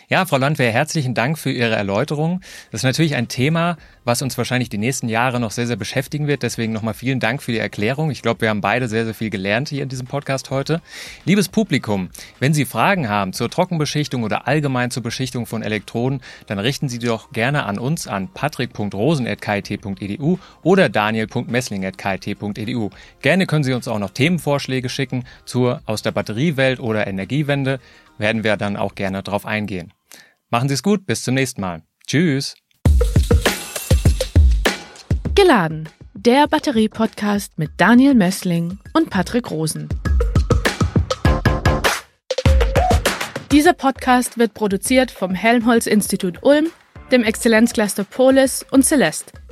Ja, 0.09 0.25
Frau 0.25 0.37
Landwehr, 0.37 0.71
herzlichen 0.71 1.13
Dank 1.13 1.37
für 1.37 1.51
Ihre 1.51 1.75
Erläuterung. 1.75 2.41
Das 2.71 2.81
ist 2.81 2.85
natürlich 2.85 3.15
ein 3.15 3.27
Thema, 3.27 3.77
was 4.03 4.21
uns 4.21 4.37
wahrscheinlich 4.37 4.69
die 4.69 4.77
nächsten 4.77 5.09
Jahre 5.09 5.39
noch 5.39 5.51
sehr, 5.51 5.67
sehr 5.67 5.75
beschäftigen 5.75 6.27
wird. 6.27 6.43
Deswegen 6.43 6.73
nochmal 6.73 6.93
vielen 6.93 7.19
Dank 7.19 7.41
für 7.41 7.51
die 7.51 7.59
Erklärung. 7.59 8.11
Ich 8.11 8.21
glaube, 8.21 8.41
wir 8.41 8.49
haben 8.49 8.61
beide 8.61 8.87
sehr, 8.87 9.05
sehr 9.05 9.13
viel 9.13 9.29
gelernt 9.29 9.69
hier 9.69 9.83
in 9.83 9.89
diesem 9.89 10.07
Podcast 10.07 10.49
heute. 10.49 10.81
Liebes 11.25 11.49
Publikum, 11.49 12.09
wenn 12.39 12.53
Sie 12.53 12.65
Fragen 12.65 13.09
haben 13.09 13.33
zur 13.33 13.49
Trockenbeschichtung 13.49 14.23
oder 14.23 14.47
allgemein 14.47 14.91
zur 14.91 15.03
Beschichtung 15.03 15.45
von 15.45 15.63
Elektroden, 15.63 16.21
dann 16.47 16.59
richten 16.59 16.89
Sie 16.89 16.99
doch 16.99 17.31
gerne 17.31 17.65
an 17.65 17.79
uns 17.79 18.07
an 18.07 18.29
patrick.rosen.kit.edu 18.33 20.39
oder 20.63 20.89
daniel.messling.kit.edu. 20.89 22.89
Gerne 23.21 23.45
können 23.45 23.63
Sie 23.63 23.73
uns 23.73 23.87
auch 23.87 23.99
noch 23.99 24.11
Themenvorschläge 24.11 24.89
schicken 24.89 25.25
zur 25.45 25.81
aus 25.85 26.01
der 26.01 26.11
Batteriewelt 26.11 26.79
oder 26.79 27.07
Energiewende 27.07 27.79
werden 28.17 28.43
wir 28.43 28.57
dann 28.57 28.77
auch 28.77 28.95
gerne 28.95 29.23
darauf 29.23 29.45
eingehen. 29.45 29.93
Machen 30.49 30.67
Sie 30.67 30.73
es 30.73 30.83
gut, 30.83 31.05
bis 31.05 31.23
zum 31.23 31.35
nächsten 31.35 31.61
Mal. 31.61 31.83
Tschüss. 32.07 32.55
Geladen. 35.35 35.89
Der 36.13 36.47
Batterie-Podcast 36.47 37.57
mit 37.57 37.71
Daniel 37.77 38.13
Messling 38.13 38.77
und 38.93 39.09
Patrick 39.09 39.49
Rosen. 39.49 39.89
Dieser 43.51 43.73
Podcast 43.73 44.37
wird 44.37 44.53
produziert 44.53 45.09
vom 45.09 45.33
Helmholtz-Institut 45.33 46.43
Ulm, 46.43 46.67
dem 47.11 47.23
Exzellenzcluster 47.23 48.03
Polis 48.03 48.65
und 48.71 48.85
Celeste, 48.85 49.33